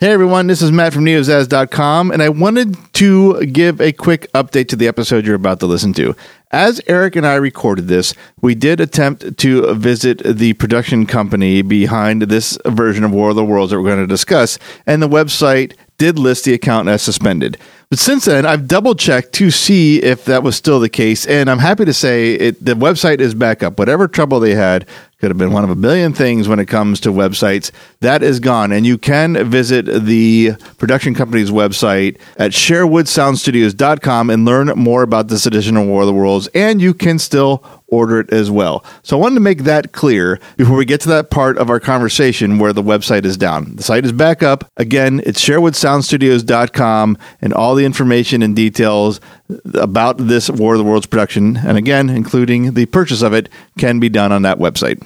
Hey 0.00 0.12
everyone, 0.12 0.46
this 0.46 0.62
is 0.62 0.72
Matt 0.72 0.94
from 0.94 1.04
neozaz.com, 1.04 2.10
and 2.10 2.22
I 2.22 2.30
wanted 2.30 2.74
to 2.94 3.44
give 3.44 3.82
a 3.82 3.92
quick 3.92 4.32
update 4.32 4.68
to 4.68 4.76
the 4.76 4.88
episode 4.88 5.26
you're 5.26 5.34
about 5.34 5.60
to 5.60 5.66
listen 5.66 5.92
to. 5.92 6.16
As 6.50 6.80
Eric 6.86 7.16
and 7.16 7.26
I 7.26 7.34
recorded 7.34 7.86
this, 7.86 8.14
we 8.40 8.54
did 8.54 8.80
attempt 8.80 9.36
to 9.36 9.74
visit 9.74 10.22
the 10.24 10.54
production 10.54 11.04
company 11.04 11.60
behind 11.60 12.22
this 12.22 12.56
version 12.64 13.04
of 13.04 13.10
War 13.10 13.28
of 13.28 13.36
the 13.36 13.44
Worlds 13.44 13.72
that 13.72 13.78
we're 13.78 13.90
going 13.90 14.00
to 14.00 14.06
discuss, 14.06 14.58
and 14.86 15.02
the 15.02 15.06
website 15.08 15.74
did 15.98 16.18
list 16.18 16.46
the 16.46 16.54
account 16.54 16.88
as 16.88 17.02
suspended. 17.02 17.58
But 17.90 17.98
since 17.98 18.24
then, 18.24 18.46
I've 18.46 18.66
double 18.66 18.94
checked 18.94 19.34
to 19.34 19.50
see 19.50 19.98
if 19.98 20.24
that 20.24 20.42
was 20.42 20.56
still 20.56 20.80
the 20.80 20.88
case, 20.88 21.26
and 21.26 21.50
I'm 21.50 21.58
happy 21.58 21.84
to 21.84 21.92
say 21.92 22.32
it, 22.36 22.64
the 22.64 22.72
website 22.72 23.20
is 23.20 23.34
back 23.34 23.62
up. 23.62 23.78
Whatever 23.78 24.08
trouble 24.08 24.40
they 24.40 24.54
had 24.54 24.86
could 25.20 25.30
have 25.30 25.38
been 25.38 25.52
one 25.52 25.64
of 25.64 25.70
a 25.70 25.74
billion 25.74 26.12
things 26.12 26.48
when 26.48 26.58
it 26.58 26.66
comes 26.66 26.98
to 27.00 27.10
websites. 27.10 27.70
That 28.00 28.22
is 28.22 28.40
gone, 28.40 28.72
and 28.72 28.86
you 28.86 28.96
can 28.96 29.50
visit 29.50 29.84
the 29.84 30.52
production 30.78 31.14
company's 31.14 31.50
website 31.50 32.18
at 32.38 32.52
SherwoodSoundStudios.com 32.52 34.30
and 34.30 34.44
learn 34.44 34.68
more 34.68 35.02
about 35.02 35.28
this 35.28 35.46
edition 35.46 35.76
of 35.76 35.86
War 35.86 36.02
of 36.02 36.06
the 36.06 36.14
Worlds, 36.14 36.48
and 36.54 36.80
you 36.80 36.94
can 36.94 37.18
still 37.18 37.62
order 37.90 38.20
it 38.20 38.32
as 38.32 38.50
well. 38.50 38.84
So 39.02 39.18
I 39.18 39.20
wanted 39.20 39.34
to 39.34 39.40
make 39.40 39.64
that 39.64 39.92
clear 39.92 40.40
before 40.56 40.76
we 40.76 40.84
get 40.84 41.00
to 41.02 41.08
that 41.08 41.30
part 41.30 41.58
of 41.58 41.68
our 41.68 41.80
conversation 41.80 42.58
where 42.58 42.72
the 42.72 42.82
website 42.82 43.24
is 43.24 43.36
down. 43.36 43.74
The 43.76 43.82
site 43.82 44.04
is 44.04 44.12
back 44.12 44.44
up. 44.44 44.70
Again, 44.76 45.20
it's 45.26 45.44
SherwoodSoundStudios.com 45.44 47.18
and 47.40 47.52
all 47.52 47.74
the 47.74 47.84
information 47.84 48.42
and 48.42 48.54
details 48.54 49.20
about 49.74 50.18
this 50.18 50.48
War 50.48 50.74
of 50.74 50.78
the 50.78 50.84
Worlds 50.84 51.06
production, 51.06 51.56
and 51.56 51.76
again, 51.76 52.08
including 52.08 52.74
the 52.74 52.86
purchase 52.86 53.22
of 53.22 53.32
it, 53.34 53.48
can 53.80 53.98
be 53.98 54.08
done 54.08 54.30
on 54.30 54.42
that 54.42 54.58
website. 54.58 55.02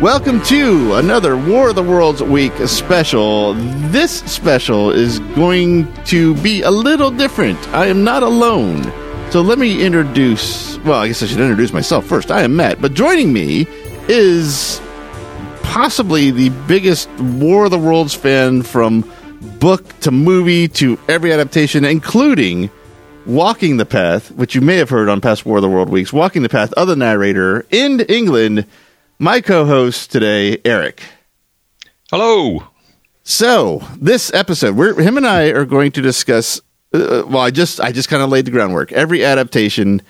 Welcome 0.00 0.40
to 0.44 0.94
another 0.94 1.36
War 1.36 1.68
of 1.68 1.74
the 1.74 1.82
Worlds 1.82 2.22
week 2.22 2.54
special. 2.66 3.52
This 3.90 4.20
special 4.20 4.90
is 4.90 5.18
going 5.36 5.92
to 6.04 6.34
be 6.36 6.62
a 6.62 6.70
little 6.70 7.10
different. 7.10 7.58
I 7.68 7.88
am 7.88 8.02
not 8.02 8.22
alone. 8.22 8.82
So 9.30 9.42
let 9.42 9.58
me 9.58 9.84
introduce, 9.84 10.78
well, 10.78 11.00
I 11.00 11.08
guess 11.08 11.22
I 11.22 11.26
should 11.26 11.38
introduce 11.38 11.74
myself 11.74 12.06
first. 12.06 12.30
I 12.30 12.42
am 12.42 12.56
Matt, 12.56 12.80
but 12.80 12.94
joining 12.94 13.34
me 13.34 13.66
is 14.08 14.69
possibly 15.70 16.32
the 16.32 16.48
biggest 16.66 17.08
War 17.20 17.66
of 17.66 17.70
the 17.70 17.78
Worlds 17.78 18.12
fan 18.12 18.62
from 18.62 19.08
book 19.60 20.00
to 20.00 20.10
movie 20.10 20.66
to 20.66 20.98
every 21.08 21.32
adaptation, 21.32 21.84
including 21.84 22.68
Walking 23.24 23.76
the 23.76 23.86
Path, 23.86 24.32
which 24.32 24.56
you 24.56 24.60
may 24.62 24.78
have 24.78 24.90
heard 24.90 25.08
on 25.08 25.20
past 25.20 25.46
War 25.46 25.58
of 25.58 25.62
the 25.62 25.68
World 25.68 25.88
weeks. 25.88 26.12
Walking 26.12 26.42
the 26.42 26.48
Path, 26.48 26.74
other 26.76 26.96
narrator 26.96 27.64
in 27.70 28.00
England 28.00 28.66
my 29.20 29.40
co-host 29.40 30.10
today, 30.10 30.58
Eric. 30.64 31.04
Hello. 32.10 32.64
So 33.22 33.80
this 33.96 34.34
episode, 34.34 34.74
we're 34.74 35.00
him 35.00 35.16
and 35.16 35.26
I 35.26 35.50
are 35.50 35.64
going 35.64 35.92
to 35.92 36.02
discuss. 36.02 36.60
Uh, 36.92 37.22
well, 37.28 37.38
I 37.38 37.52
just 37.52 37.80
I 37.80 37.92
just 37.92 38.08
kind 38.08 38.24
of 38.24 38.28
laid 38.28 38.44
the 38.44 38.50
groundwork. 38.50 38.90
Every 38.90 39.24
adaptation, 39.24 40.02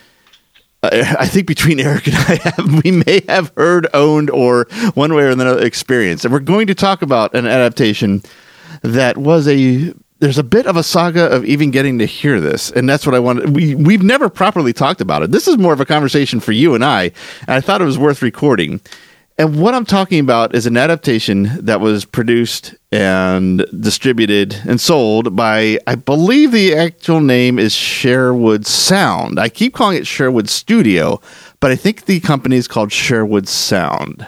I 0.82 1.26
think 1.26 1.46
between 1.46 1.78
Eric 1.78 2.06
and 2.06 2.16
I, 2.16 2.34
have, 2.36 2.82
we 2.84 2.90
may 2.90 3.22
have 3.28 3.52
heard, 3.56 3.86
owned, 3.92 4.30
or 4.30 4.66
one 4.94 5.12
way 5.14 5.24
or 5.24 5.28
another 5.28 5.60
experienced, 5.60 6.24
and 6.24 6.32
we're 6.32 6.40
going 6.40 6.66
to 6.68 6.74
talk 6.74 7.02
about 7.02 7.34
an 7.34 7.46
adaptation 7.46 8.22
that 8.82 9.18
was 9.18 9.46
a 9.46 9.92
there's 10.20 10.38
a 10.38 10.42
bit 10.44 10.66
of 10.66 10.76
a 10.76 10.82
saga 10.82 11.26
of 11.30 11.44
even 11.44 11.70
getting 11.70 11.98
to 11.98 12.06
hear 12.06 12.40
this, 12.40 12.70
and 12.70 12.88
that's 12.88 13.06
what 13.06 13.14
I 13.14 13.18
wanted. 13.18 13.54
We 13.54 13.74
we've 13.74 14.02
never 14.02 14.30
properly 14.30 14.72
talked 14.72 15.02
about 15.02 15.22
it. 15.22 15.32
This 15.32 15.48
is 15.48 15.58
more 15.58 15.74
of 15.74 15.80
a 15.80 15.86
conversation 15.86 16.40
for 16.40 16.52
you 16.52 16.74
and 16.74 16.84
I, 16.84 17.04
and 17.40 17.50
I 17.50 17.60
thought 17.60 17.82
it 17.82 17.86
was 17.86 17.98
worth 17.98 18.22
recording. 18.22 18.80
And 19.40 19.58
what 19.58 19.72
I'm 19.72 19.86
talking 19.86 20.20
about 20.20 20.54
is 20.54 20.66
an 20.66 20.76
adaptation 20.76 21.64
that 21.64 21.80
was 21.80 22.04
produced 22.04 22.74
and 22.92 23.64
distributed 23.80 24.54
and 24.68 24.78
sold 24.78 25.34
by, 25.34 25.78
I 25.86 25.94
believe 25.94 26.52
the 26.52 26.74
actual 26.74 27.22
name 27.22 27.58
is 27.58 27.72
Sherwood 27.72 28.66
Sound. 28.66 29.40
I 29.40 29.48
keep 29.48 29.72
calling 29.72 29.96
it 29.96 30.06
Sherwood 30.06 30.50
Studio, 30.50 31.22
but 31.58 31.70
I 31.70 31.76
think 31.76 32.04
the 32.04 32.20
company 32.20 32.56
is 32.56 32.68
called 32.68 32.92
Sherwood 32.92 33.48
Sound. 33.48 34.26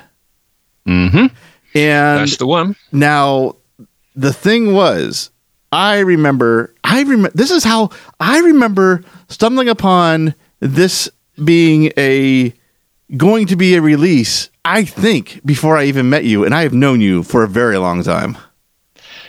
Mm-hmm. 0.89 1.27
And 1.75 2.21
That's 2.21 2.39
the 2.39 2.47
one. 2.47 2.75
now 2.91 3.57
the 4.17 4.33
thing 4.33 4.73
was, 4.73 5.31
I 5.73 5.99
remember, 5.99 6.75
I 6.85 7.03
remember, 7.03 7.33
this 7.35 7.51
is 7.51 7.65
how 7.65 7.91
I 8.19 8.39
remember 8.39 9.05
stumbling 9.29 9.69
upon 9.69 10.35
this 10.61 11.11
being 11.45 11.93
a 11.99 12.55
going 13.17 13.47
to 13.47 13.57
be 13.57 13.75
a 13.75 13.83
release. 13.83 14.51
I 14.65 14.85
think 14.85 15.41
before 15.45 15.77
I 15.77 15.85
even 15.85 16.09
met 16.09 16.25
you, 16.25 16.45
and 16.45 16.55
I 16.55 16.63
have 16.63 16.73
known 16.73 17.01
you 17.01 17.23
for 17.23 17.43
a 17.43 17.49
very 17.49 17.79
long 17.79 18.03
time. 18.03 18.37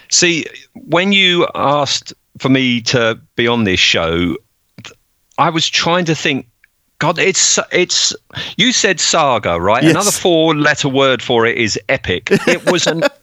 See, 0.10 0.46
when 0.74 1.12
you 1.12 1.48
asked 1.56 2.14
for 2.38 2.50
me 2.50 2.82
to 2.82 3.20
be 3.36 3.48
on 3.48 3.64
this 3.64 3.80
show, 3.80 4.38
I 5.38 5.50
was 5.50 5.70
trying 5.70 6.06
to 6.06 6.16
think. 6.16 6.48
God, 7.00 7.20
it's 7.20 7.60
it's. 7.72 8.16
You 8.56 8.72
said 8.72 9.00
saga, 9.00 9.60
right? 9.60 9.84
Yes. 9.84 9.92
Another 9.92 10.12
four-letter 10.12 10.88
word 10.88 11.22
for 11.22 11.46
it 11.46 11.58
is 11.58 11.78
epic. 11.90 12.30
It 12.48 12.72
was 12.72 12.88
an 12.88 13.04
an 13.04 13.10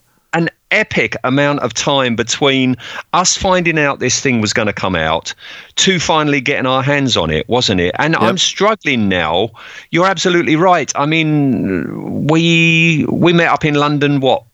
epic 0.71 1.17
amount 1.25 1.61
of 1.61 1.75
time 1.75 2.17
between 2.17 2.77
us 3.13 3.37
finding 3.37 3.79
out 3.79 3.99
this 3.99 4.21
thing 4.21 4.41
was 4.41 4.53
going 4.53 4.67
to 4.67 4.73
come 4.73 4.95
out 4.97 5.35
to 5.77 5.99
finally 5.99 6.41
getting 6.41 6.67
our 6.67 6.83
hands 6.83 7.17
on 7.17 7.31
it, 7.31 7.49
wasn't 7.49 7.81
it? 7.81 7.95
And 7.99 8.17
I'm 8.17 8.39
struggling 8.39 9.09
now. 9.09 9.51
You're 9.91 10.07
absolutely 10.07 10.57
right. 10.57 10.93
I 10.97 11.07
mean, 11.07 12.27
we 12.27 13.07
we 13.09 13.33
met 13.33 13.49
up 13.49 13.65
in 13.65 13.75
London. 13.75 14.21
What? 14.21 14.45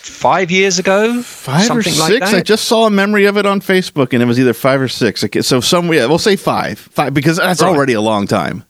Five 0.00 0.50
years 0.50 0.78
ago, 0.78 1.22
Five 1.22 1.64
something 1.66 1.92
or 1.92 1.98
like 1.98 2.12
six. 2.12 2.30
that? 2.30 2.38
I 2.38 2.40
just 2.42 2.64
saw 2.64 2.86
a 2.86 2.90
memory 2.90 3.26
of 3.26 3.36
it 3.36 3.44
on 3.44 3.60
Facebook, 3.60 4.12
and 4.14 4.22
it 4.22 4.26
was 4.26 4.40
either 4.40 4.54
five 4.54 4.80
or 4.80 4.88
six. 4.88 5.22
So 5.42 5.60
some, 5.60 5.92
yeah, 5.92 6.06
we'll 6.06 6.18
say 6.18 6.34
five, 6.36 6.78
five 6.78 7.12
because 7.12 7.36
that's 7.36 7.60
Right. 7.60 7.68
already 7.68 7.92
a 7.92 8.00
long 8.00 8.26
time. 8.26 8.64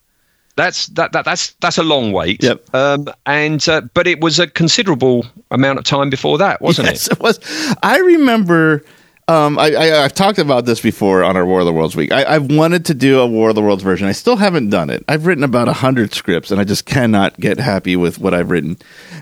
That's 0.59 0.89
that, 0.89 1.13
that 1.13 1.25
that's 1.25 1.53
that's 1.61 1.79
a 1.79 1.85
long 1.85 2.11
wait. 2.11 2.43
Yep. 2.43 2.75
Um, 2.75 3.09
and 3.27 3.67
uh, 3.69 3.83
but 3.95 4.09
it 4.09 4.21
was 4.21 4.41
a 4.41 4.49
considerable 4.49 5.25
amount 5.53 5.79
of 5.79 5.85
time 5.85 6.11
before 6.11 6.37
that, 6.39 6.61
wasn't 6.61 6.89
yes, 6.89 7.07
it? 7.07 7.13
it 7.13 7.21
was. 7.21 7.39
I 7.81 7.99
remember. 7.99 8.83
Um, 9.29 9.59
I, 9.59 9.75
I, 9.75 10.05
I've 10.05 10.15
talked 10.15 10.39
about 10.39 10.65
this 10.65 10.81
before 10.81 11.23
on 11.23 11.37
our 11.37 11.45
War 11.45 11.61
of 11.61 11.67
the 11.67 11.73
Worlds 11.73 11.95
week. 11.95 12.11
I, 12.13 12.25
I've 12.25 12.51
wanted 12.51 12.87
to 12.87 12.95
do 12.95 13.21
a 13.21 13.27
War 13.27 13.51
of 13.51 13.57
the 13.57 13.61
Worlds 13.61 13.83
version. 13.83 14.09
I 14.09 14.13
still 14.13 14.37
haven't 14.37 14.71
done 14.71 14.89
it. 14.89 15.05
I've 15.07 15.27
written 15.27 15.45
about 15.45 15.69
a 15.69 15.75
hundred 15.75 16.15
scripts, 16.15 16.51
and 16.51 16.59
I 16.59 16.65
just 16.65 16.87
cannot 16.87 17.39
get 17.39 17.61
happy 17.61 17.95
with 17.95 18.19
what 18.19 18.33
I've 18.33 18.51
written. 18.51 18.79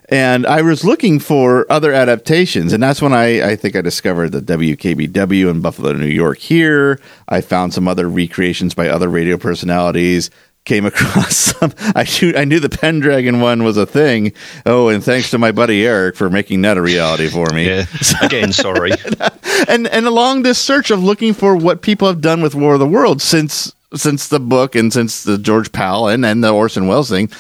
And 0.09 0.47
I 0.47 0.63
was 0.63 0.85
looking 0.85 1.19
for 1.19 1.67
other 1.69 1.93
adaptations, 1.93 2.73
and 2.73 2.81
that's 2.81 3.03
when 3.03 3.13
I, 3.13 3.51
I 3.51 3.57
think 3.57 3.75
I 3.75 3.81
discovered 3.81 4.31
the 4.31 4.41
WKBW 4.41 5.51
in 5.51 5.61
Buffalo, 5.61 5.93
New 5.93 6.07
York. 6.07 6.39
Here, 6.39 7.01
I 7.29 7.41
found 7.41 7.75
some 7.75 7.89
other 7.89 8.09
recreations 8.09 8.75
by 8.75 8.89
other 8.89 9.09
radio 9.09 9.37
personalities. 9.37 10.31
Came 10.67 10.85
across 10.85 11.37
some. 11.59 11.73
I 11.79 12.05
knew, 12.21 12.35
I 12.37 12.45
knew 12.45 12.59
the 12.59 12.69
Pendragon 12.69 13.41
one 13.41 13.63
was 13.63 13.77
a 13.77 13.87
thing. 13.87 14.33
Oh, 14.67 14.89
and 14.89 15.03
thanks 15.03 15.31
to 15.31 15.39
my 15.39 15.53
buddy 15.53 15.87
Eric 15.87 16.17
for 16.17 16.29
making 16.29 16.63
that 16.63 16.77
a 16.77 16.83
reality 16.83 17.29
for 17.29 17.47
me 17.55 17.67
Yeah. 17.67 17.87
Again, 18.23 18.53
sorry. 18.53 18.91
and 19.69 19.87
and 19.87 20.07
along 20.07 20.43
this 20.43 20.59
search 20.59 20.91
of 20.91 21.03
looking 21.05 21.35
for 21.35 21.55
what 21.55 21.83
people 21.83 22.09
have 22.09 22.21
done 22.21 22.43
with 22.43 22.57
War 22.57 22.75
of 22.75 22.81
the 22.81 22.87
Worlds 22.87 23.23
since 23.23 23.73
since 23.95 24.27
the 24.27 24.41
book 24.41 24.75
and 24.75 24.93
since 24.93 25.23
the 25.23 25.39
George 25.39 25.71
Pal 25.71 26.09
and, 26.09 26.27
and 26.27 26.43
the 26.43 26.53
Orson 26.53 26.89
Welles 26.89 27.09
thing, 27.11 27.31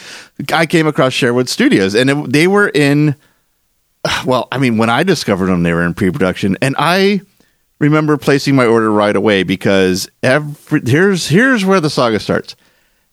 I 0.52 0.64
came 0.64 0.86
across 0.86 1.12
Sherwood 1.12 1.48
Studios 1.48 1.96
and 1.96 2.08
it, 2.08 2.32
they 2.32 2.46
were 2.46 2.68
in. 2.68 3.16
Well, 4.24 4.46
I 4.52 4.58
mean, 4.58 4.78
when 4.78 4.88
I 4.88 5.02
discovered 5.02 5.46
them, 5.46 5.64
they 5.64 5.72
were 5.72 5.84
in 5.84 5.94
pre-production, 5.94 6.56
and 6.62 6.76
I 6.78 7.22
remember 7.80 8.16
placing 8.16 8.54
my 8.54 8.66
order 8.66 8.88
right 8.90 9.16
away 9.16 9.42
because 9.42 10.08
every 10.22 10.80
here's 10.86 11.26
here's 11.26 11.64
where 11.64 11.80
the 11.80 11.90
saga 11.90 12.20
starts. 12.20 12.54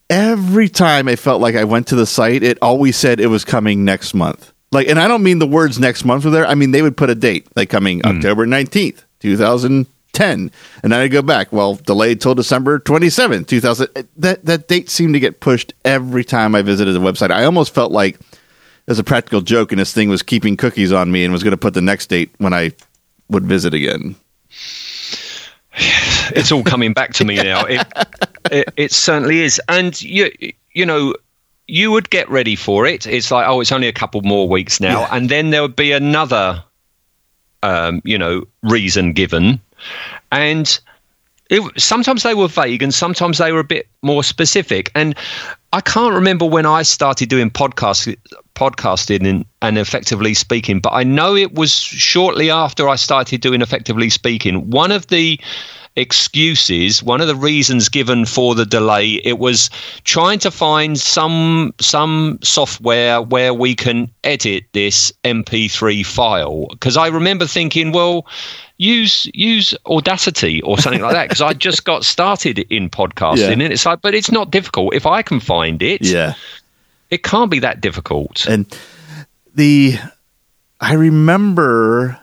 Every 0.10 0.70
time 0.70 1.08
I 1.08 1.16
felt 1.16 1.42
like 1.42 1.56
I 1.56 1.64
went 1.64 1.88
to 1.88 1.96
the 1.96 2.06
site, 2.06 2.44
it 2.44 2.58
always 2.62 2.96
said 2.98 3.20
it 3.20 3.28
was 3.28 3.46
coming 3.46 3.84
next 3.86 4.14
month. 4.14 4.52
Like, 4.72 4.88
and 4.88 5.00
I 5.00 5.08
don't 5.08 5.24
mean 5.24 5.40
the 5.40 5.48
words 5.48 5.80
next 5.80 6.04
month 6.04 6.26
were 6.26 6.32
there. 6.32 6.46
I 6.46 6.56
mean 6.56 6.72
they 6.72 6.82
would 6.82 6.98
put 6.98 7.10
a 7.10 7.16
date, 7.16 7.48
like 7.56 7.70
coming 7.70 8.06
October 8.06 8.46
nineteenth, 8.46 9.04
two 9.20 9.38
thousand 9.38 9.88
ten, 10.14 10.52
and 10.84 10.92
then 10.92 11.00
I 11.00 11.08
go 11.08 11.22
back. 11.22 11.52
Well, 11.52 11.76
delayed 11.76 12.22
till 12.22 12.36
December 12.36 12.80
twenty 12.80 13.10
seventh, 13.10 13.48
two 13.48 13.62
thousand. 13.62 13.90
That 14.18 14.46
that 14.46 14.68
date 14.68 14.90
seemed 14.90 15.14
to 15.14 15.20
get 15.20 15.40
pushed 15.40 15.74
every 15.86 16.24
time 16.24 16.56
I 16.56 16.62
visited 16.64 16.94
the 16.94 17.00
website. 17.00 17.32
I 17.32 17.46
almost 17.46 17.74
felt 17.74 17.92
like 17.92 18.20
as 18.88 19.00
a 19.00 19.04
practical 19.04 19.42
joke, 19.42 19.72
and 19.72 19.80
this 19.80 19.94
thing 19.94 20.10
was 20.10 20.24
keeping 20.24 20.58
cookies 20.58 20.92
on 20.92 21.12
me 21.12 21.24
and 21.24 21.32
was 21.32 21.44
going 21.44 21.52
to 21.52 21.58
put 21.58 21.74
the 21.74 21.82
next 21.82 22.08
date 22.08 22.32
when 22.38 22.54
I 22.54 22.72
would 23.30 23.46
visit 23.46 23.74
again. 23.74 24.16
It's 26.36 26.52
all 26.52 26.64
coming 26.64 26.94
back 26.94 27.14
to 27.14 27.26
me 27.26 27.36
now. 27.36 27.66
It, 27.66 27.88
it, 28.52 28.74
it 28.78 28.92
certainly 28.92 29.42
is, 29.42 29.62
and 29.70 30.00
you 30.02 30.32
you 30.74 30.86
know 30.86 31.14
you 31.68 31.92
would 31.92 32.10
get 32.10 32.30
ready 32.30 32.56
for 32.56 32.86
it. 32.86 33.08
It's 33.08 33.32
like 33.32 33.48
oh, 33.48 33.62
it's 33.62 33.72
only 33.72 33.88
a 33.88 33.94
couple 33.94 34.22
more 34.22 34.48
weeks 34.48 34.80
now, 34.80 35.02
Yeah. 35.02 35.10
and 35.16 35.30
then 35.30 35.50
there 35.52 35.62
would 35.62 35.76
be 35.76 35.92
another, 35.92 36.64
um, 37.62 38.02
you 38.04 38.18
know, 38.18 38.44
reason 38.64 39.14
given. 39.14 39.60
and 40.32 40.80
it, 41.50 41.62
sometimes 41.80 42.24
they 42.24 42.34
were 42.34 42.48
vague 42.48 42.82
and 42.82 42.94
sometimes 42.94 43.38
they 43.38 43.52
were 43.52 43.60
a 43.60 43.64
bit 43.66 43.88
more 44.02 44.24
specific. 44.24 44.90
And 44.96 45.14
I 45.74 45.82
can't 45.82 46.14
remember 46.16 46.46
when 46.46 46.66
I 46.66 46.82
started 46.84 47.30
doing 47.30 47.52
podcast, 47.52 48.16
podcasting 48.56 49.28
and, 49.28 49.46
and 49.62 49.78
effectively 49.78 50.34
speaking, 50.34 50.80
but 50.80 50.92
I 50.94 51.04
know 51.04 51.36
it 51.36 51.54
was 51.54 51.72
shortly 51.74 52.50
after 52.50 52.88
I 52.90 52.96
started 52.96 53.42
doing 53.42 53.62
effectively 53.62 54.10
speaking. 54.10 54.70
One 54.72 54.92
of 54.92 55.08
the 55.08 55.40
excuses 55.96 57.04
one 57.04 57.22
of 57.22 57.28
the 57.28 57.36
reasons 57.36 57.88
given 57.88 58.26
for 58.26 58.56
the 58.56 58.66
delay 58.66 59.22
it 59.24 59.38
was 59.38 59.70
trying 60.04 60.40
to 60.40 60.50
find 60.50 61.00
some 61.00 61.74
some 61.80 62.40
software 62.42 63.22
where 63.22 63.54
we 63.54 63.76
can 63.76 64.10
edit 64.24 64.64
this 64.74 65.14
mp3 65.24 66.06
file 66.06 66.66
because 66.72 66.98
i 66.98 67.08
remember 67.08 67.46
thinking 67.46 67.92
well 67.92 68.26
use 68.78 69.30
use 69.34 69.74
Audacity 69.86 70.62
or 70.64 70.78
something 70.78 71.02
like 71.02 71.14
that 71.14 71.30
because 71.30 71.42
I 71.42 71.54
just 71.54 71.86
got 71.86 72.04
started 72.04 72.60
in 72.70 72.90
podcasting 72.90 73.38
yeah. 73.38 73.52
and 73.52 73.62
it's 73.62 73.86
like, 73.86 74.02
but 74.02 74.14
it's 74.14 74.32
not 74.32 74.52
difficult 74.52 74.94
if 74.94 75.06
I 75.06 75.22
can 75.22 75.40
find 75.40 75.82
it. 75.82 76.02
Yeah, 76.02 76.34
it 77.10 77.24
can't 77.24 77.50
be 77.50 77.60
that 77.60 77.82
difficult. 77.82 78.46
And 78.48 78.66
the 79.56 79.96
I 80.82 80.94
remember 80.94 82.20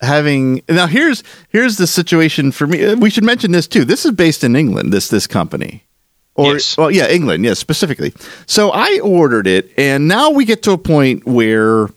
having 0.00 0.62
now 0.68 0.86
here's 0.86 1.22
here's 1.48 1.76
the 1.76 1.86
situation 1.86 2.52
for 2.52 2.66
me. 2.66 2.84
Uh, 2.84 2.96
we 2.96 3.10
should 3.10 3.24
mention 3.24 3.52
this 3.52 3.66
too. 3.66 3.84
This 3.84 4.04
is 4.04 4.12
based 4.12 4.44
in 4.44 4.56
England. 4.56 4.92
This 4.92 5.08
this 5.08 5.26
company. 5.26 5.84
Or, 6.34 6.54
yes. 6.54 6.76
well, 6.78 6.90
yeah, 6.90 7.08
England, 7.08 7.44
yes, 7.44 7.58
specifically. 7.58 8.14
So 8.46 8.70
I 8.70 9.00
ordered 9.02 9.46
it, 9.46 9.70
and 9.76 10.08
now 10.08 10.30
we 10.30 10.44
get 10.44 10.62
to 10.62 10.70
a 10.70 10.78
point 10.78 11.26
where 11.26 11.88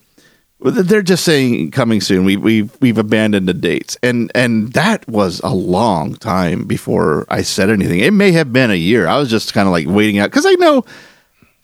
they're 0.60 1.02
just 1.02 1.24
saying 1.24 1.72
coming 1.72 2.02
soon. 2.02 2.26
We 2.26 2.38
we 2.38 2.70
we've 2.80 2.98
abandoned 2.98 3.48
the 3.48 3.54
dates, 3.54 3.98
and 4.02 4.32
and 4.34 4.74
that 4.74 5.08
was 5.08 5.40
a 5.42 5.54
long 5.54 6.16
time 6.16 6.66
before 6.66 7.26
I 7.30 7.42
said 7.42 7.70
anything. 7.70 8.00
It 8.00 8.12
may 8.12 8.32
have 8.32 8.52
been 8.52 8.72
a 8.72 8.76
year. 8.76 9.08
I 9.08 9.18
was 9.18 9.30
just 9.30 9.54
kind 9.54 9.68
of 9.68 9.72
like 9.72 9.88
waiting 9.88 10.20
out 10.20 10.30
because 10.30 10.46
I 10.46 10.54
know, 10.54 10.86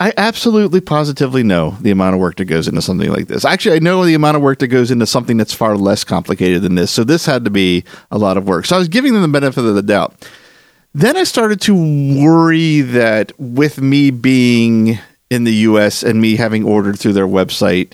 I 0.00 0.14
absolutely 0.16 0.80
positively 0.80 1.42
know 1.42 1.76
the 1.82 1.90
amount 1.90 2.14
of 2.14 2.20
work 2.20 2.36
that 2.36 2.46
goes 2.46 2.66
into 2.66 2.80
something 2.80 3.12
like 3.12 3.28
this. 3.28 3.44
Actually, 3.44 3.76
I 3.76 3.80
know 3.80 4.02
the 4.06 4.14
amount 4.14 4.38
of 4.38 4.42
work 4.42 4.58
that 4.60 4.68
goes 4.68 4.90
into 4.90 5.06
something 5.06 5.36
that's 5.36 5.52
far 5.52 5.76
less 5.76 6.04
complicated 6.04 6.62
than 6.62 6.74
this. 6.74 6.90
So 6.90 7.04
this 7.04 7.26
had 7.26 7.44
to 7.44 7.50
be 7.50 7.84
a 8.10 8.16
lot 8.16 8.38
of 8.38 8.48
work. 8.48 8.64
So 8.64 8.76
I 8.76 8.78
was 8.78 8.88
giving 8.88 9.12
them 9.12 9.20
the 9.20 9.28
benefit 9.28 9.62
of 9.62 9.74
the 9.74 9.82
doubt. 9.82 10.14
Then 10.94 11.18
I 11.18 11.24
started 11.24 11.60
to 11.62 11.74
worry 11.74 12.80
that 12.80 13.38
with 13.38 13.82
me 13.82 14.10
being 14.10 14.98
in 15.28 15.44
the 15.44 15.54
U.S. 15.54 16.02
and 16.02 16.18
me 16.18 16.36
having 16.36 16.64
ordered 16.64 16.98
through 16.98 17.12
their 17.12 17.28
website 17.28 17.92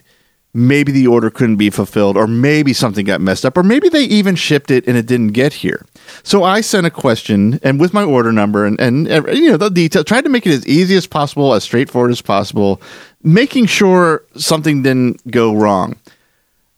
maybe 0.56 0.90
the 0.90 1.06
order 1.06 1.28
couldn't 1.28 1.56
be 1.56 1.68
fulfilled, 1.68 2.16
or 2.16 2.26
maybe 2.26 2.72
something 2.72 3.04
got 3.04 3.20
messed 3.20 3.44
up, 3.44 3.56
or 3.56 3.62
maybe 3.62 3.88
they 3.88 4.04
even 4.04 4.34
shipped 4.34 4.70
it 4.70 4.86
and 4.88 4.96
it 4.96 5.06
didn't 5.06 5.32
get 5.32 5.52
here. 5.52 5.84
So 6.22 6.44
I 6.44 6.62
sent 6.62 6.86
a 6.86 6.90
question 6.90 7.60
and 7.62 7.78
with 7.78 7.92
my 7.92 8.02
order 8.02 8.32
number 8.32 8.64
and, 8.64 8.80
and 8.80 9.06
you 9.06 9.50
know 9.50 9.58
the 9.58 9.70
detail, 9.70 10.02
tried 10.02 10.24
to 10.24 10.30
make 10.30 10.46
it 10.46 10.52
as 10.52 10.66
easy 10.66 10.96
as 10.96 11.06
possible, 11.06 11.52
as 11.52 11.62
straightforward 11.62 12.10
as 12.10 12.22
possible, 12.22 12.80
making 13.22 13.66
sure 13.66 14.24
something 14.36 14.82
didn't 14.82 15.30
go 15.30 15.54
wrong. 15.54 15.96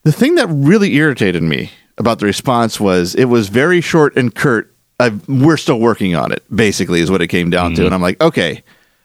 The 0.03 0.13
thing 0.13 0.35
that 0.35 0.49
really 0.49 0.95
irritated 0.95 1.43
me 1.43 1.71
about 1.99 2.19
the 2.19 2.27
response 2.27 2.81
was 2.81 3.15
it 3.15 3.27
was 3.27 3.49
very 3.49 3.81
short 3.81 4.17
and 4.17 4.35
curt. 4.35 4.75
I've, 4.99 5.29
we're 5.29 5.57
still 5.57 5.79
working 5.79 6.17
on 6.17 6.33
it, 6.33 6.43
basically, 6.55 7.01
is 7.01 7.11
what 7.11 7.23
it 7.23 7.29
came 7.29 7.51
down 7.51 7.73
mm-hmm. 7.73 7.83
to. 7.83 7.87
And 7.87 7.95
I'm 7.95 8.03
like, 8.03 8.21
okay, 8.21 8.65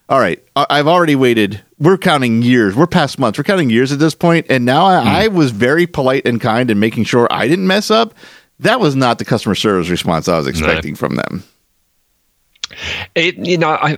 all 0.10 0.20
right, 0.20 0.44
I've 0.56 0.88
already 0.88 1.16
waited. 1.16 1.62
We're 1.80 1.98
counting 1.98 2.42
years. 2.42 2.76
We're 2.76 2.88
past 2.88 3.18
months. 3.18 3.38
We're 3.38 3.46
counting 3.46 3.70
years 3.70 3.92
at 3.92 4.00
this 4.00 4.16
point, 4.16 4.48
and 4.50 4.66
now 4.66 4.86
I, 4.86 5.04
mm. 5.04 5.08
I 5.08 5.28
was 5.30 5.52
very 5.52 5.88
polite 5.88 6.28
and 6.28 6.42
kind 6.42 6.70
in 6.70 6.80
making 6.80 7.06
sure 7.06 7.28
I 7.32 7.48
didn't 7.48 7.68
mess 7.68 7.90
up. 7.90 8.14
That 8.60 8.80
was 8.80 8.96
not 8.96 9.18
the 9.18 9.26
customer 9.26 9.56
service 9.56 9.90
response 9.90 10.28
I 10.28 10.38
was 10.38 10.48
expecting 10.48 10.94
no. 10.94 10.98
from 10.98 11.16
them. 11.16 11.44
It, 13.16 13.38
you 13.38 13.58
know, 13.58 13.72
I, 13.72 13.98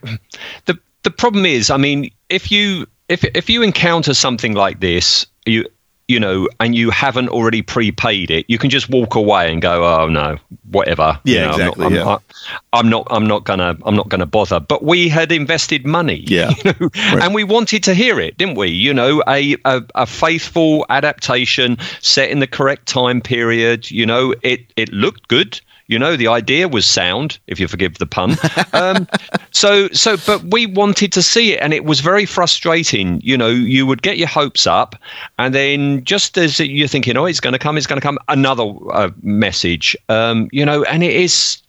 the 0.66 0.78
the 1.04 1.12
problem 1.12 1.46
is, 1.46 1.70
I 1.70 1.78
mean, 1.78 2.12
if 2.30 2.52
you 2.52 2.88
if 3.10 3.24
if 3.24 3.50
you 3.50 3.64
encounter 3.64 4.14
something 4.14 4.54
like 4.54 4.80
this, 4.80 5.26
you 5.46 5.66
you 6.08 6.20
know, 6.20 6.48
and 6.60 6.76
you 6.76 6.92
haven't 6.92 7.30
already 7.30 7.62
prepaid 7.62 8.30
it, 8.30 8.46
you 8.48 8.58
can 8.58 8.70
just 8.70 8.90
walk 8.90 9.16
away 9.16 9.52
and 9.52 9.62
go, 9.62 9.84
"Oh 9.84 10.08
no, 10.08 10.38
whatever." 10.70 11.20
Yeah, 11.24 11.34
you 11.34 11.42
know, 11.42 11.52
exactly. 11.52 11.86
I'm 11.86 11.94
not, 11.94 12.24
yeah. 12.28 12.48
I'm, 12.74 12.90
not, 12.90 13.08
I'm 13.10 13.28
not 13.28 13.44
gonna, 13.44 13.78
I'm 13.84 13.96
not 13.96 14.10
gonna 14.10 14.26
bother. 14.28 14.60
But 14.60 14.84
we 14.84 15.10
had 15.10 15.32
invested 15.32 15.86
money, 15.86 16.24
yeah, 16.28 16.52
you 16.64 16.64
know, 16.80 16.90
right. 16.94 17.24
and 17.24 17.34
we 17.34 17.44
wanted 17.44 17.84
to 17.86 17.94
hear 17.94 18.20
it, 18.20 18.38
didn't 18.38 18.56
we? 18.56 18.68
You 18.68 18.94
know, 18.94 19.24
a, 19.28 19.56
a, 19.66 19.82
a 19.96 20.06
faithful 20.06 20.86
adaptation 20.90 21.78
set 22.02 22.30
in 22.30 22.40
the 22.40 22.48
correct 22.48 22.88
time 22.88 23.22
period. 23.22 23.90
You 23.90 24.06
know, 24.06 24.36
it 24.44 24.72
it 24.76 24.94
looked 24.94 25.28
good. 25.28 25.60
You 25.88 26.00
know, 26.00 26.16
the 26.16 26.28
idea 26.28 26.68
was 26.68 26.86
sound, 26.86 27.38
if 27.46 27.60
you 27.60 27.68
forgive 27.68 27.98
the 27.98 28.08
pun. 28.08 28.36
Um, 28.74 29.08
so, 29.52 29.88
so, 29.90 30.18
but 30.26 30.44
we 30.52 30.66
wanted 30.66 31.14
to 31.14 31.22
see 31.22 31.54
it, 31.54 31.60
and 31.62 31.74
it 31.74 31.86
was 31.86 32.02
very 32.02 32.26
frustrating. 32.26 33.22
You 33.22 33.38
know, 33.38 33.48
you 33.48 33.86
would 33.86 34.02
get 34.02 34.18
your 34.18 34.28
hopes 34.28 34.68
up, 34.68 34.98
and 35.40 35.56
then 35.56 36.04
just 36.04 36.38
as 36.38 36.60
you're 36.60 36.90
thinking, 36.90 37.16
oh, 37.16 37.26
it's 37.26 37.40
going 37.40 37.54
to 37.54 37.60
come, 37.60 37.78
it's 37.78 37.88
going 37.88 38.02
to 38.02 38.06
come, 38.06 38.20
another 38.28 38.74
uh, 38.92 39.12
message. 39.22 39.96
Um, 40.10 40.50
you 40.52 40.66
know, 40.66 40.84
and 40.84 41.04
it 41.04 41.16
is. 41.16 41.62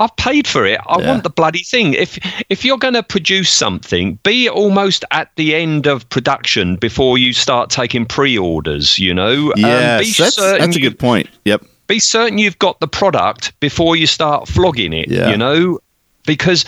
I've 0.00 0.14
paid 0.16 0.48
for 0.48 0.66
it. 0.66 0.80
I 0.88 1.00
yeah. 1.00 1.08
want 1.08 1.22
the 1.22 1.30
bloody 1.30 1.62
thing. 1.62 1.94
If 1.94 2.18
if 2.48 2.64
you're 2.64 2.78
going 2.78 2.94
to 2.94 3.02
produce 3.02 3.50
something, 3.50 4.16
be 4.24 4.48
almost 4.48 5.04
at 5.12 5.30
the 5.36 5.54
end 5.54 5.86
of 5.86 6.08
production 6.08 6.76
before 6.76 7.16
you 7.16 7.32
start 7.32 7.70
taking 7.70 8.06
pre-orders. 8.06 8.98
You 8.98 9.14
know, 9.14 9.52
yes, 9.56 10.18
um, 10.18 10.24
that's, 10.24 10.36
that's 10.36 10.76
a 10.76 10.80
good 10.80 10.98
point. 10.98 11.28
Yep 11.44 11.64
be 11.88 11.98
certain 11.98 12.38
you've 12.38 12.58
got 12.58 12.78
the 12.78 12.86
product 12.86 13.58
before 13.58 13.96
you 13.96 14.06
start 14.06 14.46
flogging 14.46 14.92
it. 14.92 15.10
Yeah. 15.10 15.30
You 15.30 15.36
know, 15.36 15.80
because 16.28 16.64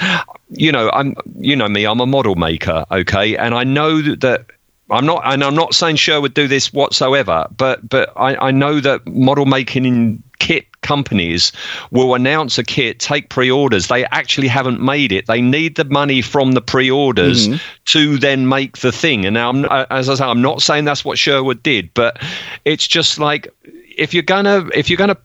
you 0.49 0.72
know 0.72 0.90
I'm 0.93 1.14
you 1.38 1.55
know 1.55 1.69
me 1.69 1.84
I'm 1.84 2.00
a 2.00 2.06
model 2.06 2.34
maker 2.34 2.84
okay 2.90 3.37
and 3.37 3.55
I 3.55 3.62
know 3.62 4.00
that 4.00 4.46
I'm 4.90 5.06
not 5.06 5.22
and 5.25 5.44
I'm 5.44 5.55
not 5.55 5.75
saying 5.75 5.96
Sherwood 5.96 6.34
do 6.34 6.49
this 6.49 6.72
whatsoever 6.72 7.46
but 7.56 7.87
but 7.88 8.11
I, 8.17 8.49
I 8.49 8.50
know 8.50 8.81
that 8.81 9.06
model 9.06 9.44
making 9.44 10.22
kit 10.38 10.67
companies 10.81 11.52
will 11.90 12.14
announce 12.14 12.56
a 12.56 12.64
kit 12.64 12.99
take 12.99 13.28
pre-orders 13.28 13.88
they 13.88 14.06
actually 14.06 14.49
haven't 14.49 14.81
made 14.81 15.12
it 15.12 15.26
they 15.26 15.43
need 15.43 15.76
the 15.76 15.84
money 15.84 16.22
from 16.22 16.52
the 16.52 16.62
pre-orders 16.62 17.49
mm-hmm. 17.49 17.58
to 17.84 18.17
then 18.17 18.49
make 18.49 18.78
the 18.78 18.90
thing 18.90 19.26
and 19.26 19.34
now 19.34 19.50
I'm, 19.50 19.67
as 19.90 20.08
I 20.08 20.14
say 20.14 20.25
I'm 20.25 20.40
not 20.40 20.62
saying 20.62 20.87
that's 20.87 21.05
what 21.05 21.19
Sherwood 21.19 21.62
did 21.62 21.93
but 21.93 22.20
it's 22.64 22.88
just 22.88 23.19
like 23.19 23.52
if 24.00 24.14
you're 24.14 24.23
gonna 24.23 24.67
if 24.75 24.88
you're 24.88 24.97
gonna 24.97 25.19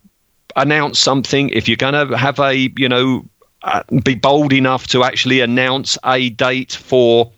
announce 0.55 0.99
something, 0.99 1.49
if 1.49 1.67
you're 1.67 1.77
gonna 1.77 2.15
have 2.17 2.39
a 2.39 2.53
you 2.77 2.89
know 2.89 3.25
uh, 3.63 3.81
be 4.03 4.15
bold 4.15 4.53
enough 4.53 4.87
to 4.87 5.03
actually 5.03 5.39
announce 5.39 5.97
a 6.05 6.29
date 6.29 6.73
for 6.73 7.31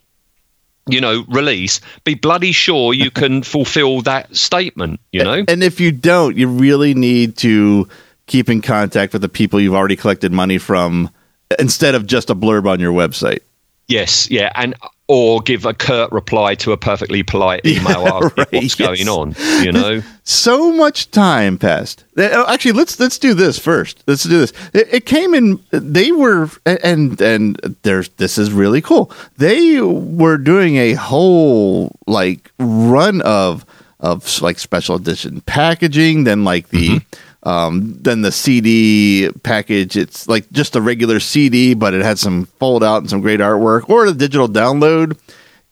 you 0.86 1.00
know 1.00 1.24
release 1.28 1.80
be 2.04 2.14
bloody 2.14 2.52
sure 2.52 2.92
you 2.92 3.10
can 3.10 3.42
fulfill 3.54 4.02
that 4.02 4.34
statement 4.34 5.00
you 5.12 5.22
know? 5.22 5.44
And 5.46 5.62
if 5.62 5.80
you 5.80 5.92
don't 5.92 6.36
you 6.36 6.48
really 6.48 6.94
need 6.94 7.36
to 7.38 7.88
keep 8.26 8.48
in 8.48 8.60
contact 8.60 9.12
with 9.12 9.22
the 9.22 9.28
people 9.28 9.60
you've 9.60 9.74
already 9.74 9.96
collected 9.96 10.32
money 10.32 10.58
from 10.58 11.10
instead 11.58 11.94
of 11.94 12.06
just 12.06 12.30
a 12.30 12.34
blurb 12.34 12.66
on 12.66 12.80
your 12.80 12.92
website. 12.92 13.40
Yes 13.86 14.30
yeah 14.30 14.50
and 14.54 14.74
or 15.08 15.40
give 15.40 15.64
a 15.64 15.72
curt 15.72 16.12
reply 16.12 16.54
to 16.54 16.70
a 16.72 16.76
perfectly 16.76 17.22
polite 17.22 17.64
email 17.64 18.02
yeah, 18.02 18.14
asking 18.22 18.32
right, 18.36 18.52
what's 18.52 18.78
yes. 18.78 19.04
going 19.04 19.08
on. 19.08 19.34
You 19.64 19.72
know, 19.72 20.02
so 20.22 20.72
much 20.72 21.10
time 21.10 21.58
passed. 21.58 22.04
Oh, 22.16 22.44
actually, 22.46 22.72
let's 22.72 23.00
let's 23.00 23.18
do 23.18 23.32
this 23.34 23.58
first. 23.58 24.04
Let's 24.06 24.24
do 24.24 24.38
this. 24.38 24.52
It, 24.74 24.88
it, 24.92 25.06
came 25.06 25.34
in. 25.34 25.60
They 25.70 26.12
were 26.12 26.50
and 26.66 27.20
and 27.20 27.76
there's 27.82 28.10
this 28.10 28.36
is 28.36 28.52
really 28.52 28.82
cool. 28.82 29.10
They 29.38 29.80
were 29.80 30.36
doing 30.36 30.76
a 30.76 30.92
whole 30.92 31.96
like 32.06 32.52
run 32.58 33.22
of 33.22 33.64
of 34.00 34.42
like 34.42 34.58
special 34.58 34.94
edition 34.94 35.40
packaging. 35.40 36.24
Then 36.24 36.44
like 36.44 36.68
the. 36.68 36.88
Mm-hmm 36.88 37.24
um, 37.44 37.96
then 38.00 38.22
the 38.22 38.32
CD 38.32 39.30
package, 39.42 39.96
it's 39.96 40.28
like 40.28 40.50
just 40.50 40.76
a 40.76 40.80
regular 40.80 41.20
CD, 41.20 41.74
but 41.74 41.94
it 41.94 42.02
had 42.02 42.18
some 42.18 42.46
fold 42.58 42.82
out 42.82 42.98
and 42.98 43.10
some 43.10 43.20
great 43.20 43.40
artwork, 43.40 43.88
or 43.88 44.06
the 44.06 44.14
digital 44.14 44.48
download. 44.48 45.18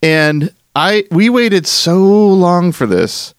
And 0.02 0.52
I 0.75 1.04
we 1.11 1.28
waited 1.28 1.66
so 1.66 1.99
long 2.28 2.73
for 2.73 2.87
this. 2.87 3.35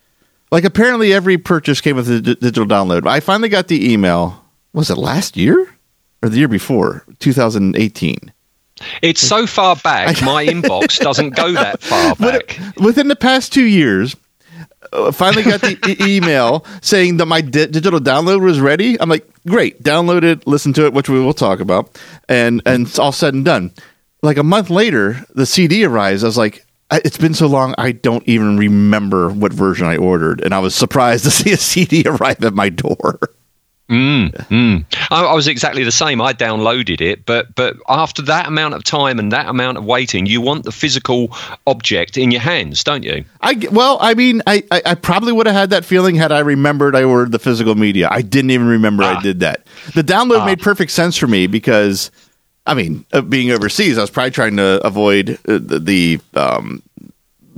Like 0.52 0.64
apparently 0.64 1.14
every 1.14 1.38
purchase 1.38 1.82
came 1.82 1.96
with 1.96 2.10
a 2.10 2.22
d- 2.22 2.36
digital 2.36 2.66
download. 2.66 3.08
I 3.08 3.20
finally 3.20 3.50
got 3.50 3.68
the 3.68 3.92
email. 3.92 4.44
Was 4.74 4.90
it 4.90 4.98
last 4.98 5.36
year 5.38 5.74
or 6.22 6.30
the 6.30 6.38
year 6.38 6.48
before, 6.48 7.04
2018? 7.20 8.32
It's 9.02 9.22
so 9.22 9.48
far 9.48 9.76
back, 9.78 10.22
my 10.22 10.46
inbox 10.46 11.00
doesn't 11.00 11.32
go 11.36 11.52
that 11.54 11.82
far 11.82 12.16
back. 12.20 12.60
But 12.76 12.84
within 12.84 13.08
the 13.08 13.16
past 13.16 13.52
two 13.52 13.66
years, 13.66 14.16
Uh, 14.94 15.12
finally 15.12 15.44
got 15.44 15.60
the 15.62 15.78
e- 15.88 16.16
email 16.18 16.66
saying 16.82 17.18
that 17.18 17.26
my 17.26 17.42
di- 17.42 17.66
digital 17.66 18.00
download 18.00 18.42
was 18.42 18.60
ready. 18.60 19.00
I'm 19.02 19.10
like, 19.10 19.28
great, 19.48 19.82
download 19.84 20.24
it, 20.24 20.46
listen 20.48 20.72
to 20.74 20.86
it, 20.86 20.94
which 20.94 21.10
we 21.10 21.20
will 21.20 21.34
talk 21.34 21.60
about, 21.60 22.00
and 22.30 22.62
and 22.66 22.88
it's 22.88 23.00
all 23.00 23.12
said 23.12 23.34
and 23.34 23.44
done. 23.44 23.72
Like 24.22 24.38
a 24.38 24.44
month 24.44 24.70
later, 24.70 25.26
the 25.34 25.46
CD 25.46 25.84
arrives. 25.84 26.24
I 26.24 26.28
was 26.28 26.38
like, 26.38 26.66
it's 26.92 27.18
been 27.18 27.34
so 27.34 27.48
long, 27.48 27.76
I 27.78 27.92
don't 27.92 28.28
even 28.28 28.58
remember 28.58 29.30
what 29.30 29.52
version 29.52 29.88
I 29.88 29.98
ordered, 29.98 30.42
and 30.42 30.54
I 30.54 30.60
was 30.60 30.74
surprised 30.76 31.24
to 31.26 31.32
see 31.32 31.52
a 31.52 31.58
CD 31.58 32.04
arrive 32.06 32.44
at 32.44 32.54
my 32.54 32.70
door. 32.70 33.20
Mm, 33.90 34.32
mm. 34.48 34.86
I, 35.12 35.24
I, 35.24 35.34
was 35.34 35.48
exactly 35.48 35.86
the 35.86 35.94
same. 35.94 36.20
I 36.20 36.34
downloaded 36.34 37.00
it, 37.00 37.26
but 37.26 37.56
but 37.56 37.78
after 37.88 38.22
that 38.24 38.48
amount 38.48 38.74
of 38.74 38.84
time 38.84 39.18
and 39.18 39.32
that 39.32 39.48
amount 39.48 39.78
of 39.78 39.86
waiting, 39.86 40.26
you 40.26 40.42
want 40.42 40.66
the 40.66 40.74
physical 40.74 41.30
object 41.66 42.18
in 42.18 42.30
your 42.30 42.42
hands, 42.42 42.84
don't 42.84 43.04
you? 43.04 43.24
I 43.40 43.54
well, 43.72 43.98
I 44.02 44.14
mean, 44.14 44.42
I 44.46 44.64
I, 44.72 44.82
I 44.88 44.96
probably 44.96 45.32
would 45.32 45.48
have 45.48 45.56
had 45.56 45.70
that 45.70 45.86
feeling 45.86 46.16
had 46.16 46.34
I 46.34 46.40
remembered 46.40 46.98
I 46.98 47.04
ordered 47.04 47.32
the 47.32 47.40
physical 47.40 47.76
media. 47.76 48.10
I 48.12 48.22
didn't 48.22 48.52
even 48.52 48.68
remember 48.68 49.04
ah. 49.04 49.20
I 49.20 49.22
did 49.22 49.40
that. 49.40 49.66
The 49.96 50.04
download 50.04 50.42
ah. 50.42 50.46
made 50.46 50.60
perfect 50.60 50.92
sense 50.92 51.18
for 51.18 51.28
me 51.28 51.48
because. 51.48 52.12
I 52.70 52.74
mean, 52.74 53.06
uh, 53.14 53.22
being 53.22 53.50
overseas, 53.52 53.98
I 53.98 54.02
was 54.02 54.10
probably 54.10 54.32
trying 54.32 54.58
to 54.58 54.86
avoid 54.86 55.40
uh, 55.48 55.58
the, 55.58 55.80
the 55.80 56.20
um, 56.38 56.84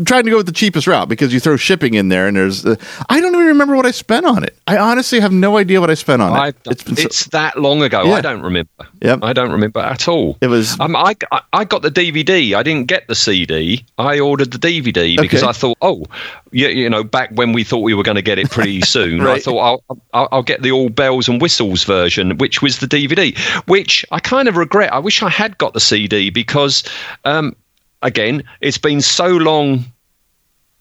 trying 0.06 0.24
to 0.24 0.32
go 0.32 0.38
with 0.38 0.46
the 0.46 0.52
cheapest 0.52 0.88
route 0.88 1.10
because 1.10 1.34
you 1.34 1.40
throw 1.40 1.58
shipping 1.58 1.94
in 1.94 2.10
there 2.10 2.28
and 2.28 2.38
there's 2.38 2.66
uh, 2.66 2.76
I 3.10 3.20
don't 3.20 3.34
even 3.34 3.48
remember 3.48 3.76
what 3.76 3.86
I 3.86 3.92
spent 3.92 4.26
on 4.26 4.44
it. 4.44 4.58
I 4.68 4.78
honestly 4.78 5.20
have 5.20 5.32
no 5.32 5.58
idea 5.58 5.80
what 5.82 5.90
I 5.90 5.96
spent 5.96 6.22
on 6.22 6.34
I, 6.34 6.50
it. 6.50 6.56
It's, 6.66 6.92
it's 6.92 7.18
so, 7.20 7.30
that 7.32 7.60
long 7.60 7.82
ago. 7.82 8.04
Yeah. 8.04 8.14
I 8.14 8.22
don't 8.22 8.42
remember. 8.42 8.70
Yep. 9.02 9.20
I 9.24 9.34
don't 9.34 9.52
remember 9.52 9.80
at 9.80 10.08
all. 10.08 10.38
It 10.42 10.48
was 10.48 10.80
um, 10.80 10.96
I, 10.96 11.16
I 11.54 11.66
got 11.66 11.82
the 11.82 11.92
DVD. 11.92 12.56
I 12.56 12.64
didn't 12.64 12.88
get 12.88 13.08
the 13.08 13.16
CD. 13.16 13.86
I 13.98 14.20
ordered 14.20 14.52
the 14.52 14.58
DVD 14.58 15.20
because 15.20 15.44
okay. 15.44 15.50
I 15.50 15.54
thought, 15.54 15.78
oh, 15.82 16.06
you, 16.52 16.68
you 16.68 16.90
know, 16.90 17.04
back 17.04 17.32
when 17.34 17.54
we 17.54 17.64
thought 17.64 17.80
we 17.80 17.94
were 17.94 18.04
going 18.04 18.16
to 18.16 18.22
get 18.22 18.40
it 18.40 18.50
pretty 18.50 18.82
soon, 18.96 19.22
right. 19.22 19.38
I 19.38 19.40
thought 19.40 19.60
I'll, 19.60 19.98
I'll, 20.14 20.28
I'll 20.32 20.44
get 20.44 20.62
the 20.62 20.72
all 20.72 20.90
bells 20.90 21.28
and 21.28 21.42
whistles 21.42 21.84
version, 21.84 22.38
which 22.38 22.62
was 22.62 22.80
the 22.80 22.88
DVD, 22.88 23.38
which 23.68 24.06
I 24.12 24.20
kind 24.20 24.48
of 24.48 24.58
regret. 24.58 24.94
I 24.94 25.00
wish 25.00 25.22
I 25.22 25.30
had 25.30 25.58
got 25.58 25.74
the 25.74 25.80
CD 25.80 26.30
because 26.30 26.84
um, 27.26 27.56
again, 28.02 28.44
it's 28.62 28.78
been 28.78 29.02
so 29.02 29.28
long 29.28 29.86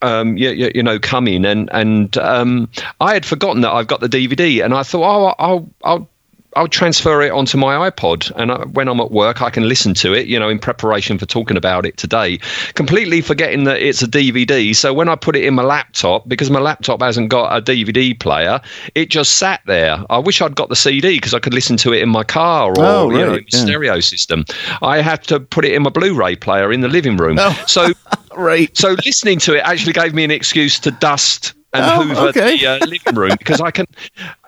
um, 0.01 0.37
you, 0.37 0.71
you, 0.75 0.83
know, 0.83 0.99
coming, 0.99 1.45
and 1.45 1.69
and 1.73 2.17
um, 2.19 2.69
I 3.01 3.15
had 3.15 3.27
forgotten 3.27 3.63
that 3.63 3.73
I've 3.73 3.89
got 3.89 4.01
the 4.01 4.09
DVD, 4.09 4.65
and 4.65 4.73
I 4.73 4.83
thought, 4.85 5.03
oh, 5.03 5.35
I'll 5.39 5.69
I'll 5.83 6.09
I'll 6.57 6.69
transfer 6.69 7.21
it 7.23 7.31
onto 7.31 7.59
my 7.59 7.90
iPod, 7.90 8.33
and 8.37 8.50
I, 8.50 8.64
when 8.67 8.88
I'm 8.88 9.00
at 9.00 9.11
work, 9.11 9.43
I 9.43 9.50
can 9.50 9.69
listen 9.69 9.95
to 9.95 10.14
it. 10.14 10.26
You 10.26 10.38
know, 10.38 10.49
in 10.49 10.59
preparation 10.59 11.19
for 11.19 11.26
talking 11.26 11.57
about 11.57 11.85
it 11.85 11.97
today, 11.97 12.38
completely 12.75 13.21
forgetting 13.21 13.64
that 13.64 13.81
it's 13.81 14.02
a 14.02 14.07
DVD. 14.07 14.75
So 14.75 14.95
when 14.95 15.09
I 15.09 15.14
put 15.14 15.37
it 15.37 15.45
in 15.45 15.55
my 15.55 15.62
laptop, 15.62 16.28
because 16.28 16.50
my 16.50 16.61
laptop 16.61 17.02
hasn't 17.02 17.28
got 17.28 17.57
a 17.57 17.62
DVD 17.62 18.19
player, 18.19 18.61
it 18.95 19.11
just 19.11 19.38
sat 19.38 19.61
there. 19.67 19.99
I 20.11 20.19
wish 20.19 20.40
I'd 20.40 20.57
got 20.57 20.69
the 20.69 20.76
CD 20.76 21.17
because 21.17 21.35
I 21.35 21.38
could 21.38 21.55
listen 21.55 21.76
to 21.78 21.93
it 21.93 22.02
in 22.02 22.09
my 22.09 22.25
car 22.25 22.71
or 22.71 22.75
oh, 22.78 23.11
right. 23.11 23.19
you 23.19 23.26
know, 23.26 23.35
yeah. 23.35 23.61
stereo 23.61 24.00
system. 24.00 24.45
I 24.83 25.00
had 25.00 25.23
to 25.25 25.40
put 25.40 25.64
it 25.64 25.73
in 25.73 25.83
my 25.83 25.90
Blu-ray 25.90 26.37
player 26.37 26.73
in 26.73 26.81
the 26.81 26.88
living 26.88 27.17
room. 27.17 27.37
Oh. 27.38 27.64
So 27.67 27.93
right. 28.37 28.75
So 28.76 28.97
listening 29.05 29.38
to 29.40 29.55
it 29.57 29.61
actually 29.61 29.93
gave 29.93 30.14
me 30.14 30.25
an 30.25 30.31
excuse 30.31 30.78
to 30.81 30.90
dust 30.90 31.55
and 31.73 31.85
oh, 31.85 32.02
hoover 32.02 32.28
okay. 32.28 32.57
the 32.57 32.67
uh, 32.67 32.87
living 32.87 33.14
room 33.14 33.37
because 33.38 33.61
I 33.61 33.71
can 33.71 33.87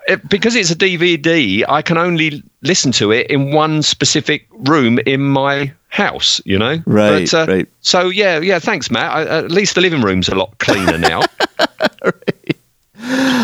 it, 0.07 0.27
because 0.29 0.55
it's 0.55 0.71
a 0.71 0.75
DVD. 0.75 1.63
I 1.67 1.81
can 1.81 1.97
only 1.97 2.43
listen 2.61 2.91
to 2.93 3.11
it 3.11 3.27
in 3.29 3.53
one 3.53 3.81
specific 3.81 4.47
room 4.51 4.99
in 5.05 5.21
my 5.21 5.71
house. 5.89 6.41
You 6.45 6.57
know, 6.59 6.81
right? 6.85 7.29
But, 7.29 7.33
uh, 7.33 7.51
right. 7.51 7.67
So 7.81 8.09
yeah, 8.09 8.39
yeah. 8.39 8.59
Thanks, 8.59 8.89
Matt. 8.91 9.11
I, 9.11 9.25
at 9.39 9.51
least 9.51 9.75
the 9.75 9.81
living 9.81 10.01
room's 10.01 10.29
a 10.29 10.35
lot 10.35 10.57
cleaner 10.59 10.97
now. 10.97 11.21
right. 12.03 12.57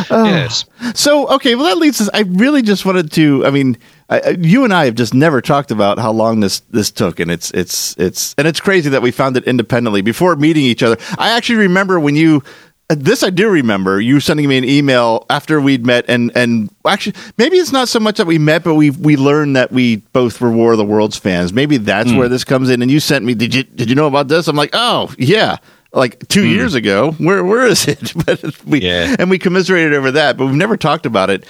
Oh. 0.10 0.26
Yes. 0.26 0.66
So 0.94 1.28
okay, 1.36 1.56
well 1.56 1.66
that 1.66 1.78
leads 1.78 2.00
us. 2.00 2.10
I 2.14 2.22
really 2.22 2.62
just 2.62 2.86
wanted 2.86 3.12
to. 3.14 3.46
I 3.46 3.50
mean, 3.50 3.78
I, 4.10 4.38
you 4.40 4.64
and 4.64 4.74
I 4.74 4.86
have 4.86 4.96
just 4.96 5.14
never 5.14 5.42
talked 5.42 5.72
about 5.72 6.00
how 6.00 6.12
long 6.12 6.40
this 6.40 6.62
this 6.72 6.92
took, 6.92 7.20
and 7.20 7.30
it's 7.30 7.52
it's 7.52 7.96
it's 7.98 8.34
and 8.38 8.48
it's 8.48 8.60
crazy 8.60 8.90
that 8.90 9.02
we 9.02 9.12
found 9.12 9.36
it 9.36 9.44
independently 9.46 10.02
before 10.02 10.36
meeting 10.36 10.64
each 10.64 10.84
other. 10.84 10.98
I 11.18 11.32
actually 11.32 11.58
remember 11.58 12.00
when 12.00 12.16
you 12.16 12.44
this 12.90 13.22
I 13.22 13.30
do 13.30 13.50
remember 13.50 14.00
you 14.00 14.20
sending 14.20 14.48
me 14.48 14.58
an 14.58 14.64
email 14.64 15.26
after 15.30 15.60
we'd 15.60 15.86
met, 15.86 16.06
and 16.08 16.32
and 16.36 16.70
actually 16.86 17.16
maybe 17.38 17.58
it's 17.58 17.72
not 17.72 17.90
so 17.90 18.00
much 18.00 18.18
that 18.18 18.28
we 18.28 18.38
met, 18.38 18.64
but 18.64 18.76
we 18.76 18.92
we 18.92 19.18
learned 19.18 19.56
that 19.58 19.72
we 19.72 19.98
both 19.98 20.40
were 20.40 20.52
War 20.52 20.72
of 20.72 20.78
the 20.78 20.86
Worlds 20.86 21.18
fans. 21.18 21.52
Maybe 21.52 21.78
that's 21.78 22.12
mm. 22.12 22.18
where 22.18 22.30
this 22.30 22.44
comes 22.44 22.70
in. 22.70 22.82
And 22.82 22.90
you 22.90 23.00
sent 23.00 23.26
me, 23.26 23.34
did 23.34 23.54
you 23.54 23.64
did 23.64 23.90
you 23.90 23.96
know 23.96 24.08
about 24.08 24.30
this? 24.30 24.48
I'm 24.48 24.56
like, 24.56 24.70
oh 24.74 25.14
yeah, 25.18 25.58
like 25.92 26.26
two 26.30 26.44
mm. 26.44 26.52
years 26.52 26.76
ago. 26.76 27.12
Where 27.14 27.44
where 27.44 27.66
is 27.66 27.88
it? 27.88 28.14
but 28.26 28.66
we 28.66 28.82
yeah. 28.82 29.16
and 29.20 29.30
we 29.30 29.38
commiserated 29.38 29.94
over 29.94 30.12
that, 30.12 30.38
but 30.38 30.46
we've 30.46 30.56
never 30.56 30.78
talked 30.78 31.06
about 31.06 31.30
it. 31.30 31.46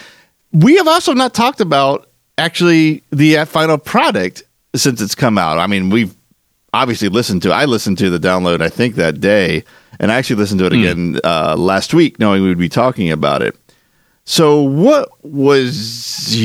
We 0.54 0.78
have 0.78 0.88
also 0.88 1.14
not 1.14 1.36
talked 1.36 1.62
about 1.62 2.10
actually 2.40 3.04
the 3.12 3.46
final 3.46 3.78
product 3.78 4.44
since 4.76 5.02
it's 5.02 5.16
come 5.16 5.38
out. 5.38 5.60
I 5.60 5.68
mean, 5.68 5.92
we've 5.92 6.16
obviously 6.74 7.10
listened 7.10 7.44
to. 7.44 7.52
I 7.52 7.66
listened 7.66 7.98
to 8.00 8.10
the 8.10 8.20
download. 8.20 8.62
I 8.62 8.70
think 8.70 8.96
that 8.96 9.20
day, 9.20 9.64
and 10.00 10.12
I 10.12 10.16
actually 10.16 10.38
listened 10.38 10.60
to 10.60 10.66
it 10.68 10.74
mm. 10.74 10.80
again 10.80 11.20
uh, 11.24 11.56
last 11.58 11.94
week, 11.94 12.20
knowing 12.20 12.44
we 12.44 12.50
would 12.50 12.58
be 12.58 12.70
talking 12.70 13.12
about 13.12 13.42
it. 13.42 13.56
So, 14.30 14.62
what 14.62 15.10
was 15.24 16.36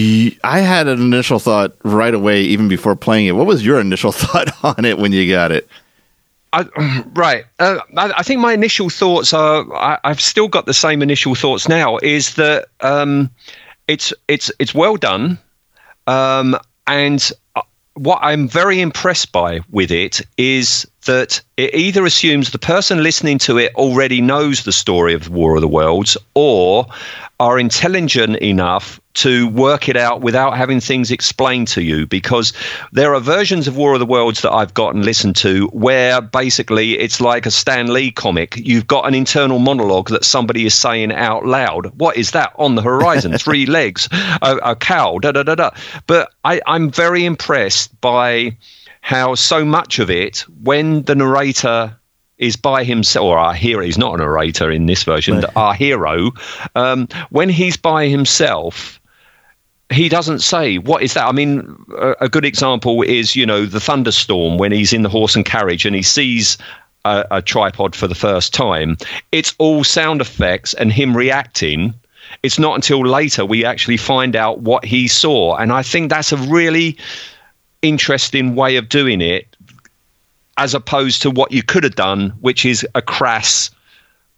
I 0.44 0.61
had 0.61 0.87
an 0.87 1.00
initial 1.00 1.40
thought 1.40 1.76
right 1.82 2.14
away, 2.14 2.42
even 2.42 2.68
before 2.68 2.94
playing 2.94 3.26
it. 3.26 3.32
What 3.32 3.47
was 3.47 3.66
your 3.66 3.80
initial 3.80 4.12
thought 4.12 4.52
on 4.64 4.85
it 4.85 4.99
when 4.99 5.12
you 5.12 5.28
got 5.28 5.50
it? 5.50 5.68
I, 6.52 7.04
right. 7.14 7.44
Uh, 7.59 7.80
I, 7.97 8.12
I, 8.18 8.23
think 8.23 8.40
my 8.40 8.52
initial 8.52 8.88
thoughts 8.88 9.32
are. 9.32 9.66
I, 9.75 9.99
have 10.04 10.21
still 10.21 10.49
got 10.49 10.66
the 10.66 10.75
same 10.75 11.02
initial 11.02 11.35
thoughts 11.35 11.68
now. 11.68 11.99
Is 11.99 12.35
that 12.37 12.68
um, 12.80 13.30
it's 13.88 14.12
it's 14.28 14.52
it's 14.59 14.75
well 14.75 14.97
done. 14.97 15.38
Um, 16.06 16.56
and 16.87 17.32
uh, 17.56 17.62
what 17.94 18.21
I'm 18.23 18.49
very 18.49 18.80
impressed 18.80 19.32
by 19.32 19.61
with 19.71 19.90
it 19.90 20.21
is 20.37 20.87
that 21.06 21.40
it 21.56 21.75
either 21.75 22.04
assumes 22.04 22.50
the 22.50 22.59
person 22.59 23.02
listening 23.02 23.38
to 23.38 23.59
it 23.59 23.75
already 23.75 24.21
knows 24.21 24.64
the 24.64 24.73
story 24.73 25.14
of 25.14 25.25
the 25.25 25.32
War 25.32 25.54
of 25.56 25.61
the 25.61 25.68
Worlds 25.68 26.16
or 26.35 26.87
are 27.40 27.59
intelligent 27.59 28.37
enough 28.37 29.00
to 29.14 29.49
work 29.49 29.88
it 29.88 29.97
out 29.97 30.21
without 30.21 30.56
having 30.56 30.80
things 30.80 31.11
explained 31.11 31.68
to 31.68 31.82
you 31.82 32.06
because 32.06 32.52
there 32.92 33.14
are 33.14 33.21
versions 33.21 33.68
of 33.68 33.76
War 33.76 33.94
of 33.94 34.00
the 34.00 34.06
Worlds 34.06 34.40
that 34.42 34.52
I've 34.52 34.73
got 34.75 34.94
and 34.94 35.04
listened 35.04 35.37
to 35.37 35.66
where 35.68 36.21
basically 36.21 36.99
it's 36.99 37.21
like 37.21 37.44
a 37.44 37.50
Stan 37.50 37.92
Lee 37.92 38.11
comic. 38.11 38.56
You've 38.56 38.87
got 38.87 39.06
an 39.06 39.14
internal 39.14 39.59
monologue 39.59 40.09
that 40.11 40.25
somebody 40.25 40.64
is 40.64 40.75
saying 40.75 41.12
out 41.12 41.44
loud. 41.44 41.87
What 41.99 42.16
is 42.16 42.30
that 42.30 42.52
on 42.56 42.76
the 42.76 42.82
horizon? 42.82 43.37
Three 43.38 43.66
legs, 43.66 44.09
a, 44.12 44.59
a, 44.62 44.76
cow, 44.76 45.18
da 45.18 45.32
da 45.32 45.42
da 45.42 45.56
da. 45.56 45.71
But 46.06 46.32
I, 46.44 46.61
I'm 46.66 46.90
very 46.90 47.25
impressed 47.25 48.00
by 48.00 48.56
how 49.02 49.35
so 49.35 49.64
much 49.64 49.99
of 49.99 50.11
it, 50.11 50.38
when 50.62 51.02
the 51.02 51.14
narrator 51.14 51.94
is 52.38 52.56
by 52.56 52.85
himself, 52.85 53.25
or 53.25 53.37
our 53.37 53.52
hero, 53.52 53.85
he's 53.85 53.99
not 53.99 54.14
a 54.14 54.18
narrator 54.18 54.71
in 54.71 54.87
this 54.87 55.02
version, 55.02 55.40
right. 55.40 55.56
our 55.56 55.75
hero, 55.75 56.30
um, 56.76 57.09
when 57.30 57.49
he's 57.49 57.76
by 57.76 58.06
himself, 58.06 59.00
he 59.90 60.09
doesn't 60.09 60.38
say 60.38 60.78
what 60.78 61.02
is 61.02 61.14
that. 61.14 61.26
I 61.26 61.32
mean, 61.32 61.76
a, 61.99 62.14
a, 62.23 62.28
good 62.28 62.44
example 62.44 63.02
is 63.02 63.37
you 63.37 63.44
know 63.44 63.66
the 63.66 63.80
thunderstorm 63.80 64.56
when 64.56 64.73
he's 64.73 64.92
in 64.92 65.02
the 65.02 65.09
horse 65.09 65.37
and 65.37 65.44
carriage 65.44 65.85
and 65.85 65.94
he 65.94 66.02
sees 66.02 66.56
a, 67.04 67.26
a 67.30 67.42
tripod 67.42 67.94
for 67.94 68.06
the 68.06 68.14
first 68.14 68.54
time. 68.54 68.97
It's 69.32 69.54
all 69.59 69.85
sound 69.85 70.21
effects 70.21 70.75
and 70.75 70.92
him 70.92 71.14
reacting. 71.14 71.92
It's 72.42 72.59
not 72.59 72.76
until 72.76 73.04
later 73.06 73.44
we 73.44 73.64
actually 73.64 73.99
find 73.99 74.35
out 74.37 74.61
what 74.61 74.85
he 74.85 75.09
saw, 75.09 75.56
and 75.56 75.73
I 75.73 75.82
think 75.82 76.09
that's 76.09 76.32
a 76.32 76.37
really 76.37 76.97
interesting 77.83 78.55
way 78.55 78.77
of 78.77 78.89
doing 78.89 79.21
it, 79.21 79.57
as 80.57 80.75
opposed 80.75 81.23
to 81.23 81.31
what 81.31 81.53
you 81.53 81.62
could 81.62 81.85
have 81.85 81.97
done, 81.97 82.31
which 82.41 82.65
is 82.65 82.87
a 82.95 83.03
crass 83.03 83.71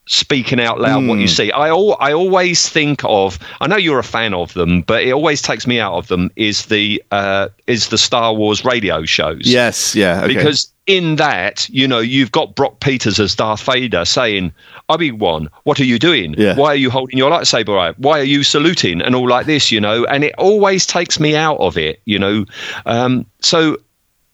speaking 0.06 0.60
out 0.60 0.80
loud 0.80 1.02
mm. 1.02 1.08
what 1.08 1.18
you 1.18 1.26
hmm. 1.26 1.32
see. 1.32 1.52
I 1.52 1.68
al- 1.68 1.96
I 2.00 2.12
always 2.12 2.68
think 2.68 3.00
of. 3.04 3.38
I 3.60 3.66
know 3.66 3.76
you're 3.76 3.98
a 3.98 4.04
fan 4.04 4.34
of 4.34 4.52
them, 4.54 4.82
but 4.82 5.02
it 5.02 5.12
always 5.12 5.40
takes 5.42 5.66
me 5.66 5.80
out 5.80 5.94
of 5.94 6.08
them. 6.08 6.30
Is 6.36 6.66
the 6.66 7.02
uh, 7.10 7.48
is 7.66 7.88
the 7.88 7.98
Star 7.98 8.34
Wars 8.34 8.64
radio 8.64 9.04
shows? 9.04 9.42
Yes, 9.44 9.94
yeah, 9.94 10.24
okay. 10.24 10.34
because 10.34 10.72
in 10.86 11.16
that, 11.16 11.68
you 11.70 11.88
know, 11.88 12.00
you've 12.00 12.32
got 12.32 12.54
Brock 12.54 12.80
Peters 12.80 13.18
as 13.18 13.34
Darth 13.34 13.62
Vader 13.62 14.04
saying, 14.04 14.52
Obi 14.90 15.10
Wan, 15.10 15.48
what 15.62 15.80
are 15.80 15.84
you 15.84 15.98
doing? 15.98 16.34
Yeah. 16.36 16.56
Why 16.56 16.68
are 16.68 16.76
you 16.76 16.90
holding 16.90 17.16
your 17.16 17.30
lightsaber 17.30 17.88
out? 17.88 17.98
Why 17.98 18.20
are 18.20 18.24
you 18.24 18.42
saluting? 18.42 19.00
And 19.00 19.14
all 19.14 19.26
like 19.26 19.46
this, 19.46 19.72
you 19.72 19.80
know, 19.80 20.04
and 20.04 20.24
it 20.24 20.34
always 20.36 20.84
takes 20.86 21.18
me 21.18 21.34
out 21.36 21.56
of 21.56 21.78
it, 21.78 22.02
you 22.04 22.18
know. 22.18 22.44
Um, 22.84 23.24
so 23.40 23.78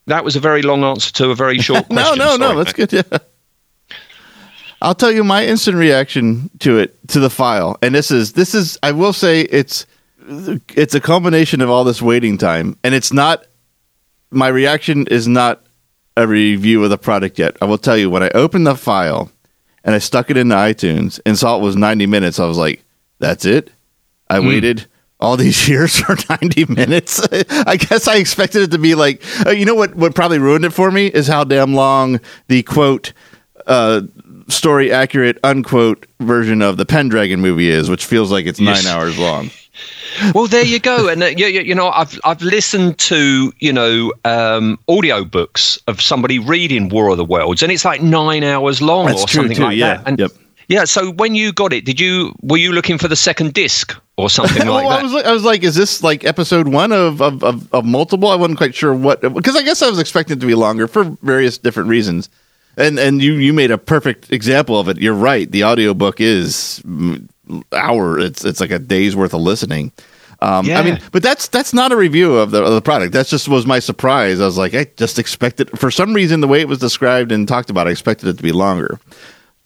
that 0.06 0.24
was 0.24 0.34
a 0.34 0.40
very 0.40 0.62
long 0.62 0.82
answer 0.82 1.12
to 1.14 1.30
a 1.30 1.36
very 1.36 1.58
short 1.60 1.86
question. 1.86 2.18
no, 2.18 2.24
no, 2.24 2.36
Sorry, 2.36 2.38
no, 2.38 2.64
that's 2.64 2.72
good. 2.72 2.92
Yeah. 2.92 3.18
I'll 4.82 4.94
tell 4.94 5.12
you 5.12 5.24
my 5.24 5.44
instant 5.44 5.76
reaction 5.76 6.50
to 6.60 6.78
it 6.78 6.96
to 7.08 7.20
the 7.20 7.30
file, 7.30 7.76
and 7.82 7.94
this 7.94 8.10
is 8.10 8.32
this 8.32 8.54
is 8.54 8.78
I 8.82 8.92
will 8.92 9.12
say 9.12 9.42
it's 9.42 9.86
it's 10.74 10.94
a 10.94 11.00
combination 11.00 11.60
of 11.60 11.70
all 11.70 11.84
this 11.84 12.00
waiting 12.00 12.38
time, 12.38 12.76
and 12.82 12.94
it's 12.94 13.12
not 13.12 13.44
my 14.30 14.48
reaction 14.48 15.06
is 15.08 15.26
not 15.28 15.62
a 16.16 16.26
review 16.26 16.82
of 16.84 16.90
the 16.90 16.98
product 16.98 17.38
yet. 17.38 17.56
I 17.60 17.64
will 17.64 17.78
tell 17.78 17.96
you 17.96 18.10
when 18.10 18.22
I 18.22 18.30
opened 18.30 18.66
the 18.66 18.76
file 18.76 19.30
and 19.84 19.94
I 19.94 19.98
stuck 19.98 20.30
it 20.30 20.36
into 20.36 20.54
iTunes 20.54 21.20
and 21.24 21.38
saw 21.38 21.56
it 21.56 21.62
was 21.62 21.76
90 21.76 22.06
minutes, 22.06 22.38
I 22.38 22.46
was 22.46 22.58
like, 22.58 22.84
that's 23.18 23.44
it. 23.44 23.70
I 24.28 24.38
mm. 24.38 24.48
waited 24.48 24.86
all 25.18 25.36
these 25.36 25.68
years 25.68 25.98
for 25.98 26.16
90 26.28 26.66
minutes. 26.66 27.26
I 27.50 27.76
guess 27.76 28.08
I 28.08 28.16
expected 28.16 28.62
it 28.62 28.70
to 28.72 28.78
be 28.78 28.94
like, 28.94 29.22
uh, 29.46 29.50
you 29.50 29.64
know 29.64 29.74
what, 29.74 29.94
what 29.94 30.14
probably 30.14 30.38
ruined 30.38 30.64
it 30.64 30.72
for 30.72 30.90
me 30.90 31.06
is 31.06 31.26
how 31.26 31.44
damn 31.44 31.74
long 31.74 32.20
the 32.48 32.62
quote, 32.62 33.12
uh, 33.66 34.02
story 34.52 34.92
accurate 34.92 35.38
unquote 35.44 36.06
version 36.20 36.62
of 36.62 36.76
the 36.76 36.86
Pendragon 36.86 37.40
movie 37.40 37.68
is, 37.70 37.88
which 37.90 38.04
feels 38.04 38.30
like 38.30 38.46
it's 38.46 38.60
nine 38.60 38.86
hours 38.86 39.18
long. 39.18 39.50
Well, 40.34 40.48
there 40.48 40.64
you 40.64 40.78
go, 40.80 41.08
and 41.08 41.22
uh, 41.22 41.26
you, 41.26 41.46
you, 41.46 41.74
know, 41.74 41.88
I've 41.90 42.18
I've 42.24 42.42
listened 42.42 42.98
to 42.98 43.52
you 43.60 43.72
know 43.72 44.12
um, 44.24 44.78
audio 44.88 45.24
books 45.24 45.78
of 45.86 46.02
somebody 46.02 46.38
reading 46.38 46.88
War 46.88 47.08
of 47.08 47.16
the 47.16 47.24
Worlds, 47.24 47.62
and 47.62 47.70
it's 47.72 47.84
like 47.84 48.02
nine 48.02 48.42
hours 48.42 48.82
long 48.82 49.06
That's 49.06 49.22
or 49.24 49.28
something 49.28 49.56
too, 49.56 49.62
like 49.62 49.76
yeah. 49.76 49.98
that. 49.98 50.08
And 50.08 50.18
Yep. 50.18 50.32
yeah, 50.68 50.84
so 50.84 51.12
when 51.12 51.34
you 51.34 51.52
got 51.52 51.72
it, 51.72 51.84
did 51.84 52.00
you 52.00 52.34
were 52.42 52.58
you 52.58 52.72
looking 52.72 52.98
for 52.98 53.08
the 53.08 53.16
second 53.16 53.54
disc 53.54 53.96
or 54.16 54.28
something 54.38 54.66
like 54.66 54.84
well, 54.84 54.88
I 54.98 55.02
was, 55.02 55.12
like- 55.12 55.24
I 55.24 55.32
was 55.32 55.44
like, 55.44 55.62
is 55.62 55.76
this 55.76 56.02
like 56.02 56.24
episode 56.24 56.68
one 56.68 56.92
of, 56.92 57.22
of, 57.22 57.42
of, 57.44 57.72
of 57.72 57.84
multiple? 57.84 58.28
I 58.28 58.34
wasn't 58.36 58.58
quite 58.58 58.74
sure 58.74 58.92
what, 58.92 59.20
because 59.22 59.56
I 59.56 59.62
guess 59.62 59.80
I 59.80 59.88
was 59.88 60.00
expecting 60.00 60.36
it 60.36 60.40
to 60.40 60.46
be 60.46 60.56
longer 60.56 60.88
for 60.88 61.04
various 61.22 61.56
different 61.56 61.88
reasons. 61.88 62.28
And 62.76 62.98
and 62.98 63.22
you, 63.22 63.34
you 63.34 63.52
made 63.52 63.70
a 63.70 63.78
perfect 63.78 64.32
example 64.32 64.78
of 64.78 64.88
it. 64.88 64.98
You're 64.98 65.14
right. 65.14 65.50
The 65.50 65.64
audiobook 65.64 66.20
is 66.20 66.82
mm, 66.86 67.28
hour. 67.72 68.18
It's 68.18 68.44
it's 68.44 68.60
like 68.60 68.70
a 68.70 68.78
day's 68.78 69.16
worth 69.16 69.34
of 69.34 69.40
listening. 69.40 69.92
Um, 70.42 70.70
I 70.70 70.82
mean, 70.82 71.00
but 71.12 71.22
that's 71.22 71.48
that's 71.48 71.74
not 71.74 71.92
a 71.92 71.96
review 71.96 72.34
of 72.36 72.50
the 72.50 72.64
of 72.64 72.72
the 72.72 72.80
product. 72.80 73.12
That 73.12 73.26
just 73.26 73.48
was 73.48 73.66
my 73.66 73.78
surprise. 73.78 74.40
I 74.40 74.46
was 74.46 74.56
like, 74.56 74.74
I 74.74 74.86
just 74.96 75.18
expected 75.18 75.78
for 75.78 75.90
some 75.90 76.14
reason 76.14 76.40
the 76.40 76.48
way 76.48 76.60
it 76.60 76.68
was 76.68 76.78
described 76.78 77.30
and 77.30 77.46
talked 77.46 77.68
about, 77.68 77.86
I 77.86 77.90
expected 77.90 78.28
it 78.28 78.36
to 78.38 78.42
be 78.42 78.52
longer. 78.52 78.98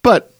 But 0.03 0.35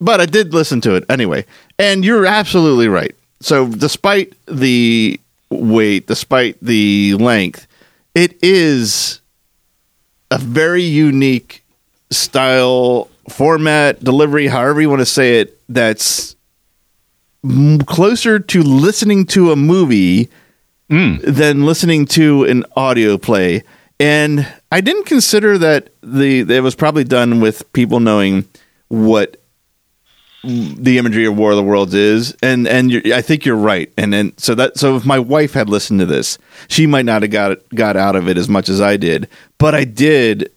but 0.00 0.20
I 0.20 0.26
did 0.26 0.54
listen 0.54 0.80
to 0.82 0.94
it 0.94 1.04
anyway. 1.08 1.44
And 1.78 2.04
you're 2.04 2.26
absolutely 2.26 2.88
right. 2.88 3.14
So, 3.40 3.68
despite 3.68 4.34
the 4.46 5.20
weight, 5.50 6.06
despite 6.06 6.58
the 6.60 7.14
length, 7.14 7.66
it 8.14 8.38
is 8.42 9.20
a 10.30 10.38
very 10.38 10.82
unique 10.82 11.59
style, 12.10 13.08
format, 13.28 14.02
delivery, 14.02 14.46
however 14.46 14.80
you 14.80 14.88
want 14.88 15.00
to 15.00 15.06
say 15.06 15.40
it, 15.40 15.60
that's 15.68 16.36
m- 17.44 17.78
closer 17.80 18.38
to 18.38 18.62
listening 18.62 19.26
to 19.26 19.52
a 19.52 19.56
movie 19.56 20.28
mm. 20.90 21.20
than 21.22 21.64
listening 21.64 22.06
to 22.06 22.44
an 22.44 22.64
audio 22.76 23.16
play. 23.16 23.62
And 23.98 24.46
I 24.72 24.80
didn't 24.80 25.04
consider 25.04 25.58
that 25.58 25.90
the 26.02 26.42
that 26.42 26.54
it 26.56 26.62
was 26.62 26.74
probably 26.74 27.04
done 27.04 27.40
with 27.40 27.70
people 27.72 28.00
knowing 28.00 28.46
what 28.88 29.36
the 30.42 30.96
imagery 30.96 31.26
of 31.26 31.36
War 31.36 31.50
of 31.50 31.58
the 31.58 31.62
Worlds 31.62 31.92
is, 31.92 32.34
and 32.42 32.66
and 32.66 32.90
you're, 32.90 33.14
I 33.14 33.20
think 33.20 33.44
you're 33.44 33.56
right, 33.56 33.92
and 33.98 34.10
then 34.10 34.32
so 34.38 34.54
that 34.54 34.78
so 34.78 34.96
if 34.96 35.04
my 35.04 35.18
wife 35.18 35.52
had 35.52 35.68
listened 35.68 36.00
to 36.00 36.06
this, 36.06 36.38
she 36.68 36.86
might 36.86 37.04
not 37.04 37.20
have 37.22 37.30
got 37.30 37.68
got 37.74 37.96
out 37.96 38.16
of 38.16 38.26
it 38.26 38.38
as 38.38 38.48
much 38.48 38.70
as 38.70 38.80
I 38.80 38.96
did, 38.96 39.28
but 39.58 39.74
I 39.74 39.84
did 39.84 40.50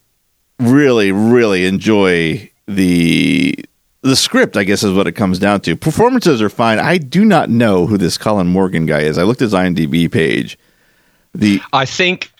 really 0.59 1.11
really 1.11 1.65
enjoy 1.65 2.49
the 2.67 3.55
the 4.01 4.15
script. 4.15 4.57
I 4.57 4.63
guess 4.63 4.83
is 4.83 4.93
what 4.93 5.07
it 5.07 5.13
comes 5.13 5.39
down 5.39 5.61
to. 5.61 5.75
Performances 5.75 6.41
are 6.41 6.49
fine. 6.49 6.79
I 6.79 6.97
do 6.97 7.25
not 7.25 7.49
know 7.49 7.87
who 7.87 7.97
this 7.97 8.17
Colin 8.17 8.47
Morgan 8.47 8.85
guy 8.85 9.01
is. 9.01 9.17
I 9.17 9.23
looked 9.23 9.41
at 9.41 9.45
his 9.45 9.53
IMDb 9.53 10.11
page. 10.11 10.57
The 11.33 11.61
I 11.71 11.85
think 11.85 12.31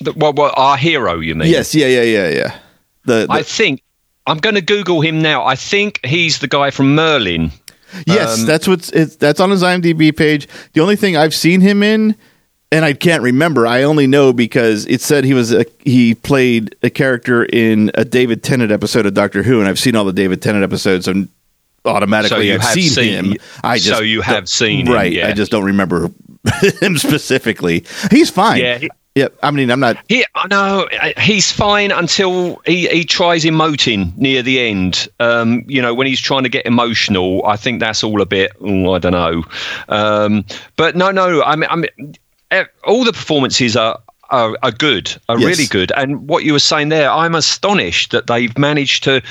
that 0.00 0.16
well, 0.16 0.32
well, 0.32 0.52
our 0.56 0.76
hero, 0.76 1.20
you 1.20 1.34
mean? 1.34 1.50
yes, 1.50 1.74
yeah, 1.74 1.86
yeah, 1.86 2.02
yeah, 2.02 2.28
yeah. 2.28 2.58
The, 3.04 3.26
the 3.26 3.32
I 3.32 3.42
think 3.42 3.82
I'm 4.26 4.38
going 4.38 4.54
to 4.56 4.60
Google 4.62 5.00
him 5.00 5.22
now. 5.22 5.44
I 5.44 5.56
think 5.56 6.04
he's 6.04 6.38
the 6.40 6.48
guy 6.48 6.70
from 6.70 6.94
Merlin. 6.94 7.52
Yes, 8.06 8.40
Um, 8.40 8.46
that's 8.46 8.68
what's 8.68 8.90
it's, 8.90 9.16
that's 9.16 9.40
on 9.40 9.50
his 9.50 9.62
IMDb 9.62 10.14
page. 10.14 10.48
The 10.72 10.80
only 10.80 10.96
thing 10.96 11.16
I've 11.16 11.34
seen 11.34 11.60
him 11.60 11.82
in, 11.82 12.16
and 12.72 12.84
I 12.84 12.92
can't 12.92 13.22
remember. 13.22 13.66
I 13.66 13.82
only 13.84 14.06
know 14.06 14.32
because 14.32 14.86
it 14.86 15.00
said 15.00 15.24
he 15.24 15.34
was 15.34 15.52
a, 15.52 15.64
he 15.84 16.14
played 16.14 16.74
a 16.82 16.90
character 16.90 17.44
in 17.44 17.90
a 17.94 18.04
David 18.04 18.42
Tennant 18.42 18.72
episode 18.72 19.06
of 19.06 19.14
Doctor 19.14 19.42
Who, 19.42 19.60
and 19.60 19.68
I've 19.68 19.78
seen 19.78 19.96
all 19.96 20.04
the 20.04 20.12
David 20.12 20.42
Tennant 20.42 20.64
episodes, 20.64 21.06
and 21.08 21.28
automatically 21.84 22.36
So 22.36 22.40
you 22.42 22.54
I've 22.54 22.60
have 22.62 22.72
seen, 22.72 22.90
seen- 22.90 23.24
him. 23.32 23.36
I 23.62 23.78
just 23.78 23.96
so 23.98 24.02
you 24.02 24.20
have 24.22 24.48
seen 24.48 24.86
him, 24.88 24.92
right. 24.92 25.12
yeah. 25.12 25.28
I 25.28 25.32
just 25.32 25.50
don't 25.52 25.64
remember 25.64 26.10
him 26.80 26.96
specifically. 26.98 27.84
He's 28.10 28.30
fine. 28.30 28.60
Yeah, 28.60 28.78
he- 28.78 28.90
Yep. 29.14 29.38
I 29.42 29.50
mean, 29.50 29.70
I'm 29.70 29.80
not. 29.80 29.96
He, 30.10 30.26
no, 30.50 30.86
he's 31.18 31.50
fine 31.50 31.90
until 31.90 32.60
he, 32.66 32.86
he 32.88 33.02
tries 33.02 33.44
emoting 33.44 34.14
near 34.18 34.42
the 34.42 34.60
end. 34.60 35.08
Um, 35.18 35.64
you 35.66 35.80
know, 35.80 35.94
when 35.94 36.06
he's 36.06 36.20
trying 36.20 36.42
to 36.42 36.50
get 36.50 36.66
emotional, 36.66 37.42
I 37.46 37.56
think 37.56 37.80
that's 37.80 38.04
all 38.04 38.20
a 38.20 38.26
bit. 38.26 38.52
oh, 38.60 38.92
I 38.92 38.98
don't 38.98 39.12
know. 39.12 39.42
Um, 39.88 40.44
but 40.76 40.96
no, 40.96 41.10
no. 41.12 41.42
I 41.42 41.56
mean, 41.56 41.70
I 41.70 41.76
mean, 41.76 42.14
all 42.84 43.04
the 43.04 43.12
performances 43.12 43.76
are. 43.76 43.98
Are, 44.30 44.58
are 44.64 44.72
good, 44.72 45.16
are 45.28 45.38
Yes. 45.38 45.46
really 45.46 45.66
good, 45.68 45.92
and 45.96 46.26
what 46.28 46.42
you 46.42 46.52
were 46.52 46.58
saying 46.58 46.88
there, 46.88 47.08
I'm 47.08 47.36
astonished 47.36 48.10
that 48.10 48.26
they've 48.26 48.58
managed 48.58 49.04
to 49.04 49.22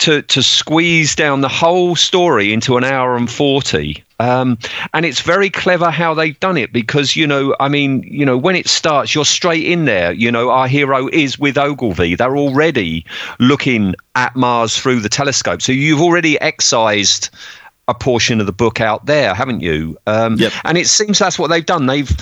to 0.00 0.20
to 0.20 0.42
squeeze 0.42 1.14
down 1.14 1.40
the 1.40 1.48
whole 1.48 1.96
story 1.96 2.52
into 2.52 2.76
an 2.76 2.84
hour 2.84 3.16
and 3.16 3.30
forty. 3.30 4.04
Um, 4.20 4.58
and 4.92 5.06
it's 5.06 5.22
very 5.22 5.48
clever 5.48 5.90
how 5.90 6.12
they've 6.12 6.38
done 6.38 6.58
it 6.58 6.70
because 6.70 7.16
you 7.16 7.26
know, 7.26 7.56
I 7.60 7.70
mean, 7.70 8.02
you 8.02 8.26
know, 8.26 8.36
when 8.36 8.54
it 8.54 8.68
starts, 8.68 9.14
you're 9.14 9.24
straight 9.24 9.64
in 9.64 9.86
there. 9.86 10.12
You 10.12 10.30
know, 10.30 10.50
our 10.50 10.68
hero 10.68 11.08
is 11.08 11.38
with 11.38 11.56
Ogilvy. 11.56 12.14
They're 12.14 12.36
already 12.36 13.06
looking 13.40 13.94
at 14.16 14.36
Mars 14.36 14.76
through 14.76 15.00
the 15.00 15.08
telescope, 15.08 15.62
so 15.62 15.72
you've 15.72 16.02
already 16.02 16.38
excised 16.42 17.30
a 17.88 17.94
portion 17.94 18.38
of 18.38 18.44
the 18.44 18.52
book 18.52 18.82
out 18.82 19.06
there, 19.06 19.32
haven't 19.34 19.60
you? 19.60 19.96
Um, 20.06 20.36
Yep. 20.36 20.52
And 20.64 20.76
it 20.76 20.88
seems 20.88 21.18
that's 21.18 21.38
what 21.38 21.48
they've 21.48 21.64
done. 21.64 21.86
They've 21.86 22.14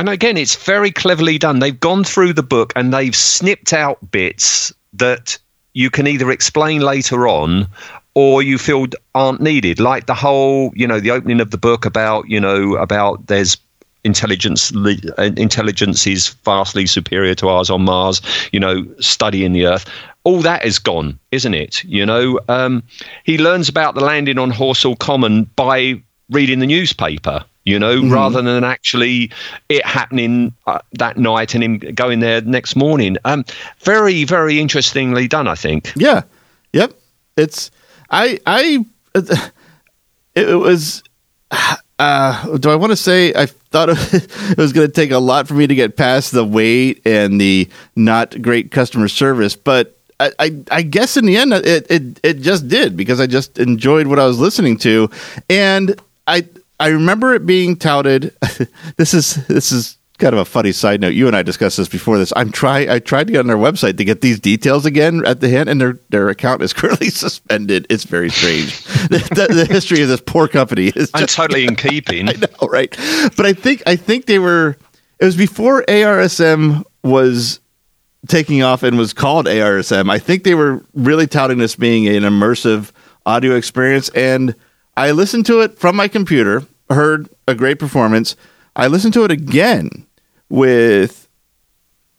and 0.00 0.08
again, 0.08 0.38
it's 0.38 0.56
very 0.56 0.90
cleverly 0.90 1.36
done. 1.36 1.58
They've 1.58 1.78
gone 1.78 2.04
through 2.04 2.32
the 2.32 2.42
book 2.42 2.72
and 2.74 2.90
they've 2.90 3.14
snipped 3.14 3.74
out 3.74 3.98
bits 4.10 4.72
that 4.94 5.36
you 5.74 5.90
can 5.90 6.06
either 6.06 6.30
explain 6.30 6.80
later 6.80 7.28
on 7.28 7.66
or 8.14 8.42
you 8.42 8.56
feel 8.56 8.86
aren't 9.14 9.42
needed. 9.42 9.78
Like 9.78 10.06
the 10.06 10.14
whole, 10.14 10.72
you 10.74 10.86
know, 10.86 11.00
the 11.00 11.10
opening 11.10 11.38
of 11.38 11.50
the 11.50 11.58
book 11.58 11.84
about, 11.84 12.30
you 12.30 12.40
know, 12.40 12.76
about 12.76 13.26
there's 13.26 13.58
intelligence 14.02 14.74
uh, 14.74 15.30
intelligence 15.36 16.06
is 16.06 16.28
vastly 16.28 16.86
superior 16.86 17.34
to 17.34 17.48
ours 17.50 17.68
on 17.68 17.82
Mars, 17.82 18.22
you 18.52 18.58
know, 18.58 18.86
studying 19.00 19.52
the 19.52 19.66
Earth. 19.66 19.84
All 20.24 20.40
that 20.40 20.64
is 20.64 20.78
gone, 20.78 21.18
isn't 21.30 21.52
it? 21.52 21.84
You 21.84 22.06
know, 22.06 22.40
um, 22.48 22.82
he 23.24 23.36
learns 23.36 23.68
about 23.68 23.94
the 23.94 24.00
landing 24.00 24.38
on 24.38 24.50
Horsell 24.50 24.98
Common 24.98 25.44
by 25.56 26.02
reading 26.30 26.60
the 26.60 26.66
newspaper 26.66 27.44
you 27.64 27.78
know, 27.78 28.02
rather 28.08 28.42
than 28.42 28.64
actually 28.64 29.30
it 29.68 29.84
happening 29.84 30.54
uh, 30.66 30.80
that 30.92 31.16
night 31.16 31.54
and 31.54 31.62
him 31.62 31.78
going 31.78 32.20
there 32.20 32.40
next 32.40 32.74
morning. 32.74 33.16
Um, 33.24 33.44
very, 33.80 34.24
very 34.24 34.58
interestingly 34.58 35.28
done, 35.28 35.46
I 35.46 35.54
think. 35.54 35.92
Yeah. 35.96 36.22
Yep. 36.72 36.94
It's 37.36 37.70
I 38.10 38.38
I 38.46 38.84
it, 39.14 39.50
it 40.34 40.54
was 40.54 41.02
uh 41.98 42.56
do 42.56 42.70
I 42.70 42.76
want 42.76 42.92
to 42.92 42.96
say 42.96 43.32
I 43.34 43.46
thought 43.46 43.88
it 43.92 44.58
was 44.58 44.72
going 44.72 44.86
to 44.86 44.92
take 44.92 45.10
a 45.10 45.18
lot 45.18 45.46
for 45.46 45.54
me 45.54 45.66
to 45.66 45.74
get 45.74 45.96
past 45.96 46.32
the 46.32 46.44
wait 46.44 47.02
and 47.06 47.40
the 47.40 47.68
not 47.94 48.40
great 48.40 48.70
customer 48.70 49.08
service, 49.08 49.54
but 49.54 49.96
I, 50.18 50.32
I, 50.38 50.64
I 50.70 50.82
guess 50.82 51.16
in 51.16 51.24
the 51.24 51.36
end 51.36 51.52
it, 51.52 51.90
it 51.90 52.20
it 52.22 52.40
just 52.40 52.68
did 52.68 52.96
because 52.96 53.20
I 53.20 53.26
just 53.26 53.58
enjoyed 53.58 54.06
what 54.06 54.18
I 54.18 54.26
was 54.26 54.38
listening 54.38 54.76
to 54.78 55.10
and 55.48 55.98
I 56.26 56.46
I 56.80 56.88
remember 56.88 57.34
it 57.34 57.46
being 57.46 57.76
touted 57.76 58.34
this 58.96 59.14
is 59.14 59.46
this 59.46 59.70
is 59.70 59.98
kind 60.20 60.34
of 60.34 60.40
a 60.40 60.44
funny 60.44 60.70
side 60.70 61.00
note. 61.00 61.14
You 61.14 61.26
and 61.26 61.34
I 61.34 61.42
discussed 61.42 61.78
this 61.78 61.88
before 61.88 62.18
this. 62.18 62.32
I'm 62.36 62.52
try 62.52 62.86
I 62.88 63.00
tried 63.00 63.26
to 63.26 63.32
get 63.32 63.40
on 63.40 63.46
their 63.48 63.56
website 63.56 63.96
to 63.96 64.04
get 64.04 64.20
these 64.20 64.38
details 64.38 64.86
again 64.86 65.24
at 65.26 65.40
the 65.40 65.48
hint, 65.48 65.68
and 65.68 65.80
their 65.80 65.98
their 66.10 66.28
account 66.28 66.62
is 66.62 66.72
currently 66.80 67.08
suspended. 67.08 67.86
It's 67.90 68.04
very 68.04 68.30
strange. 68.30 68.84
the, 68.84 69.18
the, 69.34 69.54
the 69.54 69.66
history 69.66 70.02
of 70.02 70.08
this 70.08 70.22
poor 70.24 70.46
company 70.46 70.88
is 70.88 71.10
just 71.10 71.34
totally 71.34 71.66
in 71.66 71.74
keeping. 71.76 72.28
I 72.28 72.32
know, 72.32 72.68
right? 72.68 72.90
But 73.36 73.46
I 73.46 73.52
think 73.52 73.82
I 73.86 73.96
think 73.96 74.26
they 74.26 74.38
were. 74.38 74.76
It 75.18 75.24
was 75.26 75.36
before 75.36 75.82
ARSM 75.82 76.84
was 77.02 77.60
taking 78.26 78.62
off 78.62 78.82
and 78.82 78.96
was 78.96 79.12
called 79.12 79.46
ARSM. 79.46 80.10
I 80.10 80.18
think 80.18 80.44
they 80.44 80.54
were 80.54 80.82
really 80.94 81.26
touting 81.26 81.58
this 81.58 81.76
being 81.76 82.06
an 82.06 82.22
immersive 82.22 82.92
audio 83.26 83.54
experience, 83.54 84.08
and 84.10 84.54
I 84.96 85.10
listened 85.12 85.46
to 85.46 85.60
it 85.60 85.78
from 85.78 85.96
my 85.96 86.08
computer, 86.08 86.62
heard 86.90 87.28
a 87.46 87.54
great 87.54 87.78
performance. 87.78 88.36
I 88.76 88.86
listened 88.86 89.14
to 89.14 89.24
it 89.24 89.30
again 89.30 90.06
with 90.48 91.28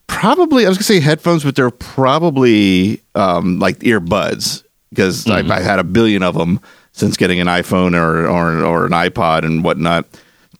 probably 0.08 0.66
I 0.66 0.70
was 0.70 0.78
gonna 0.78 0.84
say 0.84 1.00
headphones, 1.00 1.44
but 1.44 1.56
they're 1.56 1.72
probably 1.72 3.02
um, 3.16 3.60
like 3.60 3.80
earbuds 3.80 4.64
because 4.90 5.28
I've, 5.30 5.50
I've 5.50 5.64
had 5.64 5.80
a 5.80 5.84
billion 5.84 6.22
of 6.24 6.36
them 6.36 6.60
since 6.92 7.16
getting 7.18 7.40
an 7.40 7.48
iPhone 7.48 7.96
or, 7.96 8.28
or 8.28 8.64
or 8.64 8.86
an 8.86 8.92
iPod 8.92 9.44
and 9.44 9.64
whatnot. 9.64 10.06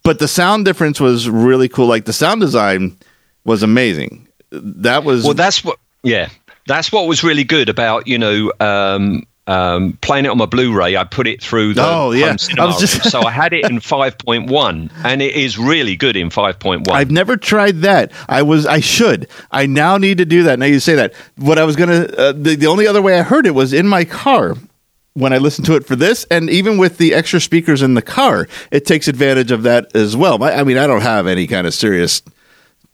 But 0.02 0.18
the 0.18 0.28
sound 0.28 0.64
difference 0.64 1.00
was 1.00 1.28
really 1.28 1.68
cool. 1.68 1.86
Like 1.86 2.06
the 2.06 2.12
sound 2.12 2.40
design 2.40 2.96
was 3.44 3.62
amazing. 3.62 4.26
That 4.50 5.04
was 5.04 5.24
Well, 5.24 5.34
that's 5.34 5.64
what. 5.64 5.78
Yeah, 6.02 6.28
that's 6.66 6.90
what 6.90 7.06
was 7.06 7.22
really 7.22 7.44
good 7.44 7.68
about 7.68 8.08
you 8.08 8.18
know 8.18 8.52
um, 8.58 9.24
um, 9.46 9.98
playing 10.00 10.24
it 10.24 10.28
on 10.28 10.38
my 10.38 10.46
Blu-ray. 10.46 10.96
I 10.96 11.04
put 11.04 11.26
it 11.26 11.42
through 11.42 11.74
the 11.74 11.84
Oh, 11.84 12.12
yeah. 12.12 12.36
I 12.58 12.64
was 12.64 12.78
just- 12.78 13.10
so 13.10 13.22
I 13.22 13.30
had 13.32 13.52
it 13.52 13.68
in 13.68 13.80
five 13.94 14.16
point 14.18 14.48
one, 14.50 14.90
and 15.04 15.20
it 15.20 15.34
is 15.34 15.58
really 15.58 15.96
good 15.96 16.16
in 16.16 16.30
five 16.30 16.58
point 16.60 16.86
one. 16.86 16.96
I've 16.96 17.10
never 17.10 17.36
tried 17.36 17.78
that. 17.82 18.12
I 18.28 18.42
was. 18.42 18.66
I 18.66 18.80
should. 18.80 19.28
I 19.50 19.66
now 19.66 19.96
need 19.96 20.18
to 20.18 20.24
do 20.24 20.44
that. 20.44 20.58
Now 20.58 20.66
you 20.66 20.78
say 20.80 20.94
that. 20.94 21.14
What 21.36 21.58
I 21.58 21.64
was 21.64 21.76
gonna. 21.76 22.04
Uh, 22.04 22.32
the, 22.32 22.54
the 22.56 22.66
only 22.66 22.86
other 22.86 23.02
way 23.02 23.18
I 23.18 23.22
heard 23.22 23.46
it 23.46 23.54
was 23.54 23.72
in 23.72 23.88
my 23.88 24.04
car, 24.04 24.54
when 25.14 25.32
I 25.32 25.38
listen 25.38 25.64
to 25.64 25.74
it 25.74 25.84
for 25.86 25.96
this, 25.96 26.24
and 26.30 26.48
even 26.48 26.78
with 26.78 26.98
the 26.98 27.12
extra 27.12 27.40
speakers 27.40 27.82
in 27.82 27.94
the 27.94 28.02
car, 28.02 28.46
it 28.70 28.86
takes 28.86 29.08
advantage 29.08 29.50
of 29.50 29.64
that 29.64 29.94
as 29.96 30.16
well. 30.16 30.42
I, 30.44 30.52
I 30.52 30.64
mean, 30.64 30.78
I 30.78 30.86
don't 30.86 31.02
have 31.02 31.26
any 31.26 31.46
kind 31.48 31.66
of 31.66 31.74
serious 31.74 32.22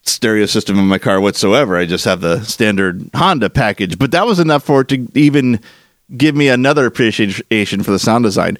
stereo 0.02 0.46
system 0.46 0.78
in 0.78 0.86
my 0.86 0.98
car 0.98 1.20
whatsoever. 1.20 1.76
I 1.76 1.84
just 1.84 2.06
have 2.06 2.22
the 2.22 2.42
standard 2.44 3.10
Honda 3.14 3.50
package, 3.50 3.98
but 3.98 4.12
that 4.12 4.24
was 4.26 4.38
enough 4.38 4.64
for 4.64 4.80
it 4.80 4.88
to 4.88 5.06
even 5.14 5.60
give 6.16 6.34
me 6.34 6.48
another 6.48 6.86
appreciation 6.86 7.82
for 7.82 7.90
the 7.90 7.98
sound 7.98 8.24
design. 8.24 8.58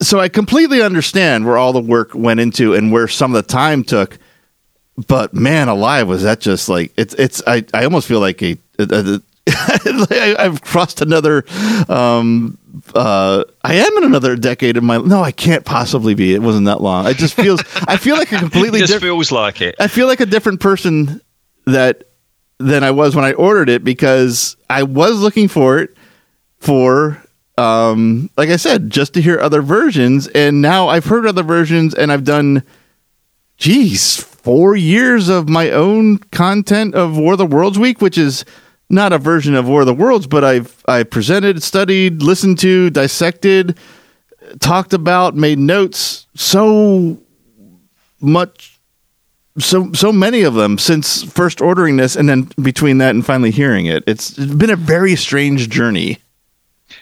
So 0.00 0.20
I 0.20 0.28
completely 0.28 0.82
understand 0.82 1.46
where 1.46 1.56
all 1.56 1.72
the 1.72 1.80
work 1.80 2.14
went 2.14 2.40
into 2.40 2.74
and 2.74 2.92
where 2.92 3.08
some 3.08 3.34
of 3.34 3.46
the 3.46 3.50
time 3.50 3.82
took. 3.84 4.18
But 5.08 5.34
man, 5.34 5.68
alive, 5.68 6.08
was 6.08 6.22
that 6.22 6.40
just 6.40 6.68
like 6.68 6.92
it's 6.96 7.14
it's 7.14 7.42
I, 7.46 7.64
I 7.74 7.84
almost 7.84 8.08
feel 8.08 8.20
like 8.20 8.42
a, 8.42 8.58
a, 8.78 8.86
a 8.90 9.20
I've 10.38 10.62
crossed 10.62 11.02
another. 11.02 11.44
Um, 11.88 12.58
uh, 12.94 13.44
I 13.62 13.74
am 13.74 13.96
in 13.98 14.04
another 14.04 14.36
decade 14.36 14.76
of 14.76 14.84
my. 14.84 14.98
No, 14.98 15.22
I 15.22 15.32
can't 15.32 15.64
possibly 15.64 16.14
be. 16.14 16.34
It 16.34 16.42
wasn't 16.42 16.66
that 16.66 16.80
long. 16.80 17.06
It 17.06 17.16
just 17.16 17.34
feels. 17.34 17.60
I 17.86 17.96
feel 17.96 18.16
like 18.16 18.32
a 18.32 18.38
completely. 18.38 18.80
it 18.82 18.86
just 18.86 19.00
feels 19.00 19.30
like 19.30 19.60
it. 19.60 19.76
I 19.78 19.88
feel 19.88 20.06
like 20.06 20.20
a 20.20 20.26
different 20.26 20.60
person 20.60 21.20
that 21.66 22.04
than 22.58 22.82
I 22.82 22.90
was 22.90 23.14
when 23.14 23.24
I 23.24 23.32
ordered 23.34 23.68
it 23.68 23.84
because 23.84 24.56
I 24.68 24.82
was 24.82 25.20
looking 25.20 25.48
for 25.48 25.78
it 25.78 25.95
for 26.58 27.22
um 27.58 28.30
like 28.36 28.48
I 28.48 28.56
said 28.56 28.90
just 28.90 29.14
to 29.14 29.22
hear 29.22 29.38
other 29.40 29.62
versions 29.62 30.28
and 30.28 30.60
now 30.60 30.88
I've 30.88 31.06
heard 31.06 31.26
other 31.26 31.42
versions 31.42 31.94
and 31.94 32.12
I've 32.12 32.24
done 32.24 32.62
geez 33.56 34.16
4 34.16 34.76
years 34.76 35.28
of 35.28 35.48
my 35.48 35.70
own 35.70 36.18
content 36.18 36.94
of 36.94 37.16
War 37.16 37.32
of 37.32 37.38
the 37.38 37.46
Worlds 37.46 37.78
week 37.78 38.00
which 38.00 38.18
is 38.18 38.44
not 38.88 39.12
a 39.12 39.18
version 39.18 39.54
of 39.54 39.66
War 39.68 39.80
of 39.80 39.86
the 39.86 39.94
Worlds, 39.94 40.26
but 40.26 40.44
I've 40.44 40.82
I 40.86 41.02
presented, 41.02 41.62
studied, 41.62 42.22
listened 42.22 42.58
to, 42.60 42.90
dissected, 42.90 43.78
talked 44.60 44.92
about, 44.92 45.34
made 45.34 45.58
notes. 45.58 46.26
So 46.34 47.18
much, 48.20 48.78
so 49.58 49.92
so 49.92 50.12
many 50.12 50.42
of 50.42 50.54
them 50.54 50.78
since 50.78 51.22
first 51.24 51.60
ordering 51.60 51.96
this, 51.96 52.16
and 52.16 52.28
then 52.28 52.50
between 52.62 52.98
that 52.98 53.10
and 53.10 53.24
finally 53.24 53.50
hearing 53.50 53.86
it, 53.86 54.04
it's 54.06 54.32
been 54.32 54.70
a 54.70 54.76
very 54.76 55.16
strange 55.16 55.68
journey. 55.68 56.18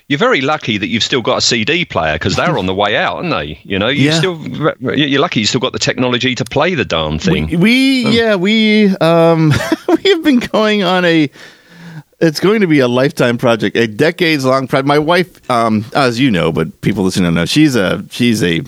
You're 0.09 0.19
very 0.19 0.43
lucky 0.43 0.77
that 0.77 0.89
you've 0.89 1.03
still 1.03 1.23
got 1.23 1.39
a 1.39 1.41
CD 1.41 1.87
player 1.87 2.15
because 2.17 2.37
they're 2.37 2.59
on 2.59 2.67
the 2.67 2.75
way 2.75 2.95
out, 2.97 3.17
aren't 3.17 3.31
they? 3.31 3.59
You 3.63 3.79
know, 3.79 3.89
you 3.89 4.11
Yeah. 4.11 4.19
still 4.19 4.39
you're 4.81 5.21
lucky 5.21 5.41
you 5.41 5.47
still 5.47 5.61
got 5.61 5.73
the 5.73 5.79
technology 5.79 6.35
to 6.35 6.45
play 6.45 6.75
the 6.75 6.85
darn 6.85 7.19
thing. 7.19 7.47
We, 7.47 7.57
we 7.57 8.03
yeah, 8.11 8.35
we 8.35 8.89
um 8.99 9.51
we 9.89 10.11
have 10.11 10.23
been 10.23 10.41
going 10.41 10.83
on 10.83 11.05
a 11.07 11.31
it's 12.21 12.39
going 12.41 12.61
to 12.61 12.67
be 12.67 12.79
a 12.81 12.89
lifetime 12.89 13.39
project, 13.39 13.77
a 13.77 13.87
decades 13.87 14.45
long 14.45 14.69
project. 14.69 14.87
My 14.87 14.99
wife, 14.99 15.51
um, 15.51 15.85
as 15.95 16.21
you 16.21 16.31
know, 16.31 16.53
but 16.53 16.81
people 16.81 17.03
listening 17.05 17.25
don't 17.25 17.35
know, 17.35 17.45
she's 17.47 17.75
a 17.75 18.05
she's 18.11 18.43
a 18.43 18.61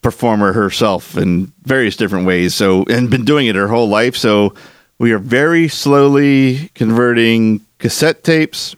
performer 0.00 0.52
herself 0.52 1.16
in 1.16 1.52
various 1.64 1.96
different 1.96 2.24
ways. 2.26 2.54
So 2.54 2.84
and 2.88 3.10
been 3.10 3.24
doing 3.24 3.46
it 3.48 3.56
her 3.56 3.66
whole 3.68 3.88
life. 3.88 4.16
So 4.16 4.54
we 4.98 5.12
are 5.12 5.18
very 5.18 5.66
slowly 5.68 6.70
converting 6.74 7.60
cassette 7.78 8.22
tapes, 8.24 8.74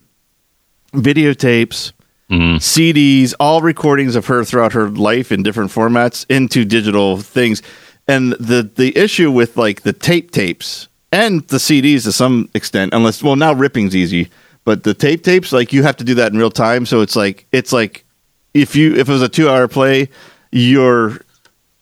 videotapes, 0.93 1.93
mm-hmm. 2.31 2.57
CDs, 2.57 3.35
all 3.41 3.61
recordings 3.61 4.17
of 4.17 4.27
her 4.27 4.45
throughout 4.45 4.73
her 4.73 4.89
life 4.89 5.33
in 5.33 5.43
different 5.43 5.71
formats 5.71 6.27
into 6.29 6.65
digital 6.65 7.19
things. 7.19 7.63
And 8.09 8.33
the 8.33 8.69
the 8.75 8.97
issue 8.97 9.31
with 9.31 9.57
like 9.57 9.83
the 9.83 9.93
tape 9.93 10.31
tapes 10.33 10.89
and 11.13 11.47
the 11.49 11.59
CDs 11.59 12.05
to 12.05 12.13
some 12.13 12.49
extent, 12.55 12.93
unless 12.93 13.23
well 13.23 13.37
now 13.37 13.53
ripping's 13.53 13.95
easy, 13.95 14.31
but 14.65 14.83
the 14.83 14.95
tape 14.95 15.23
tapes 15.23 15.53
like 15.53 15.73
you 15.73 15.83
have 15.83 15.97
to 15.99 16.05
do 16.05 16.15
that 16.15 16.33
in 16.33 16.39
real 16.39 16.51
time. 16.51 16.87
So 16.87 17.01
it's 17.01 17.15
like 17.15 17.47
it's 17.53 17.73
like 17.73 18.05
if 18.55 18.75
you 18.75 18.95
if 18.97 19.09
it 19.09 19.13
was 19.13 19.23
a 19.23 19.29
two 19.29 19.49
hour 19.49 19.69
play, 19.69 20.09
you're 20.51 21.19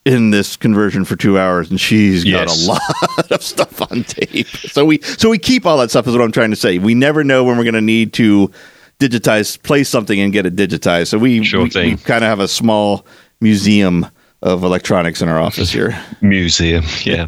in 0.05 0.31
this 0.31 0.55
conversion 0.55 1.05
for 1.05 1.15
two 1.15 1.37
hours, 1.37 1.69
and 1.69 1.79
she's 1.79 2.23
got 2.23 2.47
a 2.47 2.67
lot 2.67 3.31
of 3.31 3.43
stuff 3.43 3.81
on 3.91 4.03
tape. 4.03 4.47
So 4.47 4.85
we 4.85 5.01
so 5.01 5.29
we 5.29 5.37
keep 5.37 5.65
all 5.65 5.77
that 5.77 5.89
stuff. 5.89 6.07
Is 6.07 6.13
what 6.13 6.23
I'm 6.23 6.31
trying 6.31 6.51
to 6.51 6.55
say. 6.55 6.77
We 6.77 6.95
never 6.95 7.23
know 7.23 7.43
when 7.43 7.57
we're 7.57 7.63
going 7.63 7.73
to 7.75 7.81
need 7.81 8.13
to 8.13 8.51
digitize, 8.99 9.61
play 9.61 9.83
something, 9.83 10.19
and 10.19 10.31
get 10.33 10.45
it 10.45 10.55
digitized. 10.55 11.07
So 11.07 11.17
we 11.17 11.43
Sure 11.43 11.63
we, 11.63 11.69
we 11.73 11.97
kind 11.97 12.23
of 12.23 12.29
have 12.29 12.39
a 12.39 12.47
small 12.47 13.05
museum 13.41 14.05
of 14.41 14.63
electronics 14.63 15.21
in 15.21 15.29
our 15.29 15.39
office 15.39 15.69
here. 15.71 15.97
museum 16.21 16.83
yeah 17.03 17.27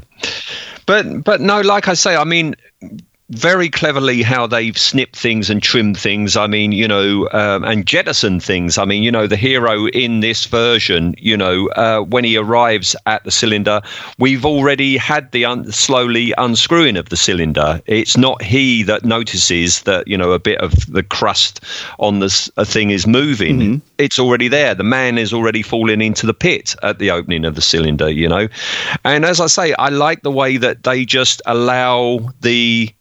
but 0.86 1.24
but 1.26 1.42
no 1.42 1.60
like 1.62 1.88
i 1.90 1.94
say 1.94 2.16
i 2.16 2.24
mean 2.24 2.56
very 3.32 3.70
cleverly 3.70 4.22
how 4.22 4.46
they've 4.46 4.78
snipped 4.78 5.16
things 5.16 5.50
and 5.50 5.64
trimmed 5.64 5.98
things. 5.98 6.36
I 6.36 6.48
mean, 6.48 6.72
you 6.72 6.88
know, 6.88 7.30
um, 7.32 7.64
and 7.64 7.86
jettisoned 7.86 8.44
things. 8.44 8.78
I 8.78 8.86
mean, 8.86 9.04
you 9.04 9.12
know, 9.12 9.26
the 9.26 9.38
hero 9.38 9.88
in 9.88 10.20
this 10.20 10.46
version, 10.46 11.16
you 11.18 11.38
know, 11.38 11.70
uh, 11.70 12.02
when 12.02 12.24
he 12.24 12.38
arrives 12.38 12.96
at 13.06 13.24
the 13.24 13.32
cylinder, 13.32 13.82
we've 14.20 14.46
already 14.46 14.98
had 14.98 15.32
the 15.32 15.46
un- 15.46 15.72
slowly 15.72 16.34
unscrewing 16.38 16.98
of 16.98 17.10
the 17.10 17.18
cylinder. 17.18 17.82
It's 17.86 18.18
not 18.18 18.42
he 18.42 18.84
that 18.84 19.06
notices 19.06 19.84
that, 19.84 20.08
you 20.08 20.18
know, 20.18 20.34
a 20.34 20.40
bit 20.40 20.60
of 20.60 20.74
the 20.92 21.04
crust 21.04 21.62
on 22.00 22.20
this 22.20 22.50
a 22.58 22.66
thing 22.66 22.92
is 22.92 23.08
moving. 23.08 23.82
It's 23.98 24.20
already 24.20 24.50
there. 24.50 24.76
The 24.76 24.84
man 24.84 25.18
is 25.18 25.32
already 25.34 25.62
falling 25.62 26.02
into 26.02 26.26
the 26.26 26.34
pit 26.34 26.76
at 26.84 27.00
the 27.00 27.12
opening 27.12 27.46
of 27.46 27.56
the 27.56 27.62
cylinder, 27.62 28.10
you 28.10 28.28
know. 28.28 28.48
And 29.06 29.24
as 29.24 29.40
I 29.40 29.48
say, 29.48 29.74
I 29.74 29.90
like 29.90 30.24
the 30.24 30.32
way 30.32 30.58
that 30.58 30.84
they 30.84 31.06
just 31.06 31.42
allow 31.46 32.34
the 32.42 32.92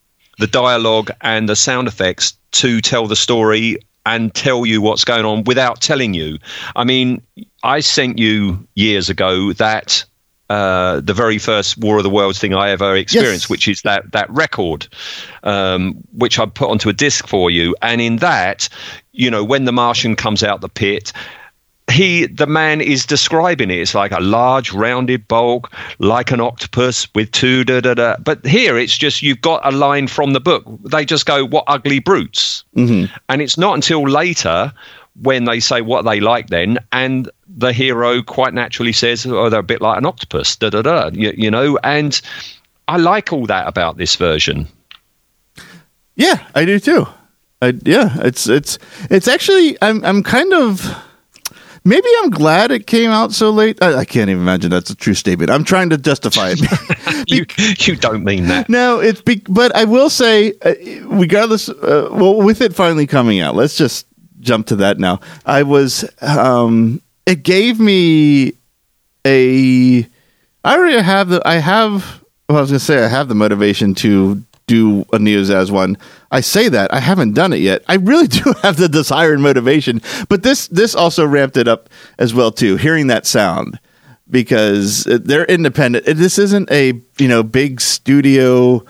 the 0.41 0.47
dialogue 0.47 1.11
and 1.21 1.49
the 1.49 1.57
sound 1.57 1.87
effects 1.87 2.35
to 2.53 2.81
tell 2.81 3.07
the 3.07 3.17
story 3.17 3.77
and 4.07 4.35
tell 4.35 4.67
you 4.67 4.81
what's 4.81 5.05
going 5.05 5.25
on 5.25 5.45
without 5.45 5.81
telling 5.81 6.15
you. 6.15 6.39
I 6.75 6.85
mean, 6.85 7.23
I 7.63 7.81
sent 7.81 8.19
you 8.19 8.67
years 8.75 9.09
ago 9.11 9.53
that 9.53 10.05
uh, 10.49 11.01
the 11.01 11.15
very 11.15 11.39
first 11.39 11.79
War 11.79 11.99
of 11.99 12.03
the 12.03 12.11
Worlds 12.11 12.39
thing 12.41 12.55
I 12.55 12.71
ever 12.71 12.97
experienced, 12.97 13.45
Yes. 13.45 13.51
which 13.51 13.69
is 13.69 13.83
that 13.83 14.11
that 14.13 14.29
record, 14.31 14.89
um, 15.45 15.95
which 16.13 16.39
I 16.41 16.47
put 16.47 16.71
onto 16.71 16.89
a 16.89 16.93
disc 16.93 17.29
for 17.29 17.51
you, 17.51 17.77
and 17.83 18.01
in 18.01 18.17
that, 18.17 18.69
you 19.13 19.31
know, 19.31 19.45
when 19.45 19.65
the 19.65 19.73
Martian 19.73 20.17
comes 20.17 20.43
out 20.43 20.61
the 20.61 20.69
pit. 20.69 21.13
He, 21.91 22.27
the 22.27 22.47
man, 22.47 22.81
is 22.81 23.05
describing 23.05 23.71
it. 23.71 23.79
It's 23.79 23.95
like 23.95 24.13
a 24.13 24.21
large, 24.21 24.73
rounded 24.73 25.27
bulk, 25.29 25.73
like 25.99 26.31
an 26.31 26.41
octopus 26.41 27.09
with 27.15 27.31
two 27.33 27.65
da 27.65 27.81
da 27.81 27.95
da. 27.95 28.17
But 28.19 28.45
here, 28.47 28.79
it's 28.79 28.97
just 28.97 29.23
you've 29.23 29.41
got 29.41 29.61
a 29.65 29.77
line 29.77 30.07
from 30.07 30.33
the 30.33 30.41
book. 30.41 30.65
They 30.85 31.05
just 31.05 31.27
go, 31.27 31.45
"What 31.45 31.65
ugly 31.67 31.99
brutes," 31.99 32.65
mm-hmm. 32.77 33.13
and 33.29 33.43
it's 33.43 33.59
not 33.59 33.75
until 33.75 34.09
later 34.09 34.73
when 35.23 35.45
they 35.45 35.61
say 35.61 35.81
what 35.81 36.05
they 36.05 36.21
like 36.21 36.49
then, 36.49 36.79
and 36.93 37.31
the 37.49 37.73
hero 37.73 38.23
quite 38.23 38.55
naturally 38.55 38.93
says, 38.93 39.27
"Oh, 39.27 39.49
they're 39.51 39.61
a 39.61 39.65
bit 39.65 39.81
like 39.81 39.99
an 39.99 40.07
octopus." 40.07 40.57
Da 40.57 40.71
da 40.71 40.83
da. 40.83 41.11
You, 41.13 41.33
you 41.37 41.51
know, 41.51 41.79
and 41.83 42.21
I 42.89 42.97
like 42.97 43.33
all 43.33 43.47
that 43.47 43.67
about 43.67 43.97
this 43.97 44.17
version. 44.17 44.67
Yeah, 46.17 46.45
I 46.55 46.65
do 46.65 46.79
too. 46.79 47.07
I, 47.63 47.75
yeah, 47.85 48.17
it's 48.21 48.49
it's 48.49 48.79
it's 49.11 49.29
actually 49.29 49.77
I'm 49.83 50.05
I'm 50.05 50.23
kind 50.23 50.53
of 50.53 50.97
maybe 51.91 52.09
I'm 52.23 52.31
glad 52.31 52.71
it 52.71 52.87
came 52.87 53.11
out 53.11 53.33
so 53.33 53.51
late. 53.51 53.83
I, 53.83 53.95
I 53.97 54.05
can't 54.05 54.31
even 54.31 54.43
imagine 54.43 54.71
that's 54.71 54.91
a 54.91 54.95
true 54.95 55.15
statement. 55.15 55.51
I'm 55.51 55.65
trying 55.65 55.91
to 55.91 55.99
justify 55.99 56.55
it. 56.57 56.61
You 57.27 57.45
you 57.79 57.97
don't 57.97 58.25
mean 58.25 58.47
that. 58.47 58.69
no, 58.69 58.99
it's 58.99 59.21
be, 59.21 59.43
but 59.49 59.75
I 59.77 59.85
will 59.85 60.11
say, 60.11 60.55
uh, 60.63 60.75
regardless, 61.05 61.69
uh, 61.69 62.09
well, 62.11 62.43
with 62.43 62.61
it 62.61 62.75
finally 62.75 63.07
coming 63.07 63.41
out, 63.41 63.55
let's 63.55 63.77
just 63.77 64.07
jump 64.41 64.67
to 64.69 64.77
that 64.77 64.99
now. 64.99 65.21
I 65.45 65.63
was 65.63 66.05
um, 66.23 67.01
it 67.27 67.43
gave 67.43 67.79
me 67.79 68.55
a 69.27 70.07
I 70.65 70.77
already 70.77 70.99
have 71.01 71.29
the 71.29 71.47
I 71.47 71.57
have 71.57 72.25
well, 72.49 72.59
I 72.59 72.61
was 72.63 72.71
gonna 72.71 72.81
say 72.81 73.05
I 73.05 73.09
have 73.09 73.29
the 73.29 73.35
motivation 73.35 73.95
to 73.97 74.43
do 74.71 75.01
a 75.13 75.19
Neozaz 75.19 75.71
one. 75.71 75.99
I 76.31 76.41
say 76.41 76.69
that 76.69 76.95
I 76.95 77.01
haven't 77.01 77.35
done 77.35 77.53
it 77.53 77.61
yet. 77.61 77.83
I 77.89 77.97
really 77.97 78.29
do 78.41 78.55
have 78.63 78.77
the 78.77 78.89
desire 78.89 79.33
and 79.33 79.43
motivation, 79.43 80.01
but 80.29 80.43
this 80.43 80.69
this 80.69 80.95
also 80.95 81.27
ramped 81.27 81.57
it 81.57 81.69
up 81.69 81.91
as 82.19 82.33
well 82.33 82.53
too. 82.53 82.77
Hearing 82.77 83.09
that 83.09 83.27
sound 83.27 83.81
because 84.31 85.05
they're 85.05 85.45
independent. 85.45 86.07
This 86.07 86.39
isn't 86.39 86.71
a 86.71 87.01
you 87.19 87.29
know 87.29 87.43
big 87.43 87.81
studio. 87.81 88.85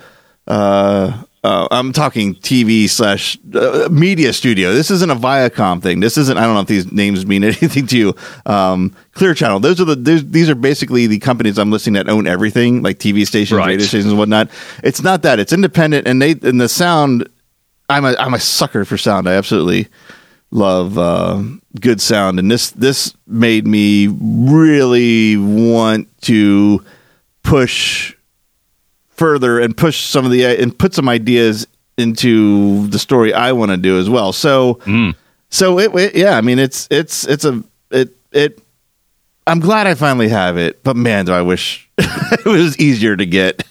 Uh, 0.46 1.22
uh, 1.42 1.66
I'm 1.70 1.92
talking 1.92 2.34
TV 2.34 2.88
slash 2.88 3.38
uh, 3.54 3.88
media 3.90 4.32
studio. 4.32 4.72
This 4.74 4.90
isn't 4.90 5.10
a 5.10 5.16
Viacom 5.16 5.80
thing. 5.82 6.00
This 6.00 6.18
isn't. 6.18 6.36
I 6.36 6.42
don't 6.42 6.54
know 6.54 6.60
if 6.60 6.66
these 6.66 6.92
names 6.92 7.24
mean 7.24 7.42
anything 7.52 7.86
to 7.86 7.96
you. 7.98 8.14
Um, 8.46 8.94
Clear 9.12 9.32
Channel. 9.34 9.60
Those 9.60 9.80
are 9.80 9.86
the. 9.86 9.96
These 9.96 10.50
are 10.50 10.54
basically 10.54 11.06
the 11.06 11.18
companies 11.18 11.58
I'm 11.58 11.70
listing 11.70 11.94
that 11.94 12.08
own 12.08 12.26
everything, 12.26 12.82
like 12.82 12.98
TV 12.98 13.26
stations, 13.26 13.56
Right. 13.58 13.68
radio 13.68 13.86
stations, 13.86 14.10
and 14.10 14.18
whatnot. 14.18 14.50
It's 14.84 15.02
not 15.02 15.22
that. 15.22 15.38
It's 15.38 15.52
independent, 15.52 16.06
and 16.06 16.20
they 16.20 16.32
and 16.32 16.60
the 16.60 16.68
sound. 16.68 17.28
I'm 17.88 18.04
a 18.04 18.14
I'm 18.18 18.34
a 18.34 18.40
sucker 18.40 18.84
for 18.84 18.98
sound. 18.98 19.28
I 19.28 19.32
absolutely 19.34 19.88
love 20.50 20.98
uh, 20.98 21.42
good 21.80 22.00
sound, 22.02 22.38
and 22.38 22.50
this 22.50 22.70
this 22.72 23.14
made 23.26 23.66
me 23.66 24.08
really 24.08 25.36
want 25.38 26.06
to 26.22 26.84
push 27.42 28.14
further 29.20 29.60
and 29.60 29.76
push 29.76 30.00
some 30.00 30.24
of 30.24 30.30
the 30.30 30.46
and 30.46 30.76
put 30.76 30.94
some 30.94 31.06
ideas 31.06 31.66
into 31.98 32.86
the 32.86 32.98
story 32.98 33.34
I 33.34 33.52
want 33.52 33.70
to 33.70 33.76
do 33.76 33.98
as 33.98 34.08
well. 34.08 34.32
So 34.32 34.80
So 35.50 35.78
it, 35.78 35.94
it, 35.94 36.16
yeah, 36.16 36.38
I 36.38 36.40
mean, 36.40 36.58
it's 36.58 36.88
it's 36.90 37.26
it's 37.26 37.44
a 37.44 37.62
it 37.90 38.16
it. 38.32 38.58
I'm 39.46 39.60
glad 39.60 39.86
I 39.86 39.94
finally 39.94 40.28
have 40.28 40.56
it, 40.56 40.82
but 40.82 40.96
man, 40.96 41.26
do 41.26 41.32
I 41.32 41.42
wish 41.42 41.90
it 41.98 42.46
was 42.46 42.78
easier 42.78 43.14
to 43.14 43.26
get. 43.26 43.62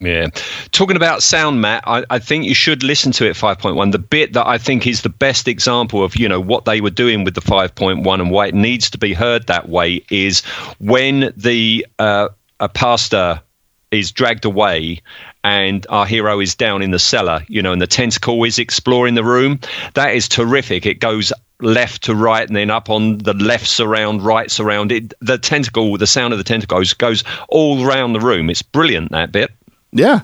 Yeah. 0.00 0.26
Talking 0.72 0.96
about 0.96 1.22
sound, 1.22 1.60
Matt, 1.60 1.84
I, 1.86 2.04
I, 2.10 2.18
think 2.18 2.44
you 2.44 2.54
should 2.54 2.82
listen 2.82 3.12
to 3.12 3.26
it 3.26 3.36
5.1. 3.36 3.92
The 3.92 3.98
bit 4.00 4.32
that 4.32 4.44
I 4.44 4.58
think 4.58 4.88
is 4.88 5.02
the 5.02 5.08
best 5.08 5.46
example 5.46 6.02
of, 6.02 6.16
you 6.16 6.28
know, 6.28 6.40
what 6.40 6.64
they 6.64 6.80
were 6.80 6.90
doing 6.90 7.22
with 7.22 7.36
the 7.36 7.40
5.1 7.40 8.14
and 8.14 8.30
why 8.32 8.48
it 8.48 8.54
needs 8.56 8.90
to 8.90 8.98
be 8.98 9.14
heard 9.14 9.46
that 9.46 9.68
way 9.68 10.02
is 10.10 10.40
when 10.80 11.32
the 11.36 11.86
uh, 12.00 12.28
a 12.58 12.68
pastor 12.68 13.40
is 13.90 14.12
dragged 14.12 14.44
away 14.44 15.00
and 15.44 15.86
our 15.88 16.06
hero 16.06 16.40
is 16.40 16.54
down 16.54 16.82
in 16.82 16.90
the 16.90 16.98
cellar, 16.98 17.42
you 17.48 17.62
know, 17.62 17.72
and 17.72 17.80
the 17.80 17.86
tentacle 17.86 18.44
is 18.44 18.58
exploring 18.58 19.14
the 19.14 19.24
room. 19.24 19.60
That 19.94 20.14
is 20.14 20.28
terrific. 20.28 20.84
It 20.86 21.00
goes 21.00 21.32
left 21.60 22.04
to 22.04 22.14
right 22.14 22.46
and 22.46 22.56
then 22.56 22.70
up 22.70 22.90
on 22.90 23.18
the 23.18 23.34
left 23.34 23.66
surround, 23.66 24.22
right 24.22 24.50
surround. 24.50 24.92
It 24.92 25.14
the 25.20 25.38
tentacle, 25.38 25.96
the 25.96 26.06
sound 26.06 26.32
of 26.32 26.38
the 26.38 26.44
tentacle 26.44 26.78
goes, 26.78 26.92
goes 26.94 27.24
all 27.48 27.84
around 27.84 28.12
the 28.12 28.20
room. 28.20 28.50
It's 28.50 28.62
brilliant 28.62 29.10
that 29.12 29.32
bit. 29.32 29.50
Yeah. 29.92 30.20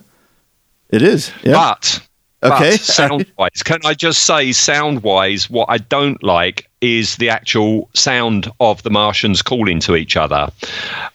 It 0.90 1.02
is. 1.02 1.32
Yeah. 1.42 1.52
But 1.52 2.00
Okay. 2.44 2.76
sound 2.76 3.26
wise, 3.38 3.62
can 3.64 3.80
I 3.84 3.94
just 3.94 4.24
say, 4.24 4.52
sound 4.52 5.02
wise, 5.02 5.48
what 5.48 5.66
I 5.70 5.78
don't 5.78 6.22
like 6.22 6.68
is 6.80 7.16
the 7.16 7.30
actual 7.30 7.88
sound 7.94 8.50
of 8.60 8.82
the 8.82 8.90
Martians 8.90 9.40
calling 9.40 9.80
to 9.80 9.96
each 9.96 10.16
other. 10.16 10.50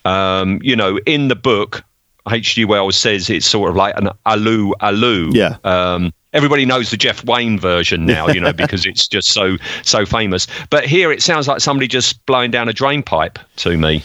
Um, 0.05 0.59
you 0.63 0.75
know, 0.75 0.97
in 1.05 1.27
the 1.27 1.35
book, 1.35 1.83
H.G. 2.27 2.65
Wells 2.65 2.95
says 2.95 3.29
it's 3.29 3.45
sort 3.45 3.69
of 3.69 3.75
like 3.75 3.95
an 3.97 4.09
alu 4.25 4.73
alu. 4.81 5.31
Yeah. 5.33 5.57
Um, 5.63 6.13
everybody 6.33 6.65
knows 6.65 6.91
the 6.91 6.97
Jeff 6.97 7.23
Wayne 7.25 7.59
version 7.59 8.05
now, 8.05 8.27
you 8.27 8.39
know, 8.39 8.53
because 8.65 8.85
it's 8.85 9.07
just 9.07 9.29
so 9.29 9.57
so 9.83 10.05
famous. 10.05 10.47
But 10.69 10.85
here 10.85 11.11
it 11.11 11.21
sounds 11.21 11.47
like 11.47 11.61
somebody 11.61 11.87
just 11.87 12.25
blowing 12.25 12.51
down 12.51 12.69
a 12.69 12.73
drain 12.73 13.03
pipe 13.03 13.39
to 13.57 13.77
me. 13.77 14.03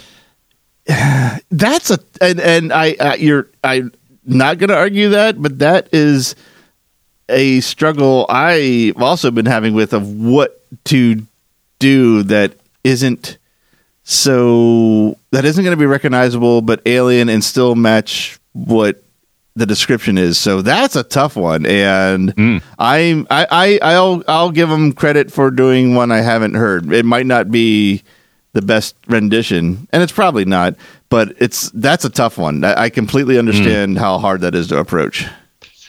That's 1.50 1.90
a 1.90 1.98
and 2.20 2.40
and 2.40 2.72
I 2.72 2.92
uh, 2.94 3.14
you're 3.16 3.48
I'm 3.62 3.92
not 4.24 4.58
going 4.58 4.68
to 4.68 4.76
argue 4.76 5.10
that, 5.10 5.40
but 5.40 5.58
that 5.58 5.88
is 5.92 6.34
a 7.28 7.60
struggle 7.60 8.26
I've 8.28 9.00
also 9.00 9.30
been 9.30 9.46
having 9.46 9.74
with 9.74 9.92
of 9.92 10.08
what 10.08 10.60
to 10.86 11.22
do 11.78 12.22
that 12.24 12.54
isn't 12.82 13.38
so 14.04 15.18
that 15.32 15.44
isn't 15.44 15.64
going 15.64 15.76
to 15.76 15.80
be 15.80 15.86
recognizable 15.86 16.62
but 16.62 16.80
alien 16.86 17.28
and 17.28 17.42
still 17.42 17.74
match 17.74 18.38
what 18.52 19.02
the 19.56 19.66
description 19.66 20.18
is. 20.18 20.38
So 20.38 20.62
that's 20.62 20.96
a 20.96 21.02
tough 21.02 21.36
one 21.36 21.64
and 21.66 22.34
mm. 22.34 22.62
I'm 22.78 23.26
I, 23.30 23.46
I 23.50 23.78
I'll 23.82 24.22
I'll 24.28 24.50
give 24.50 24.68
them 24.68 24.92
credit 24.92 25.32
for 25.32 25.50
doing 25.50 25.94
one 25.94 26.12
I 26.12 26.20
haven't 26.20 26.54
heard. 26.54 26.92
It 26.92 27.04
might 27.04 27.26
not 27.26 27.50
be 27.50 28.02
the 28.52 28.62
best 28.62 28.94
rendition 29.08 29.88
and 29.92 30.02
it's 30.02 30.12
probably 30.12 30.44
not 30.44 30.76
but 31.08 31.34
it's 31.38 31.70
that's 31.70 32.04
a 32.04 32.10
tough 32.10 32.38
one. 32.38 32.64
I, 32.64 32.82
I 32.82 32.90
completely 32.90 33.38
understand 33.38 33.96
mm. 33.96 33.98
how 33.98 34.18
hard 34.18 34.42
that 34.42 34.54
is 34.54 34.68
to 34.68 34.78
approach. 34.78 35.26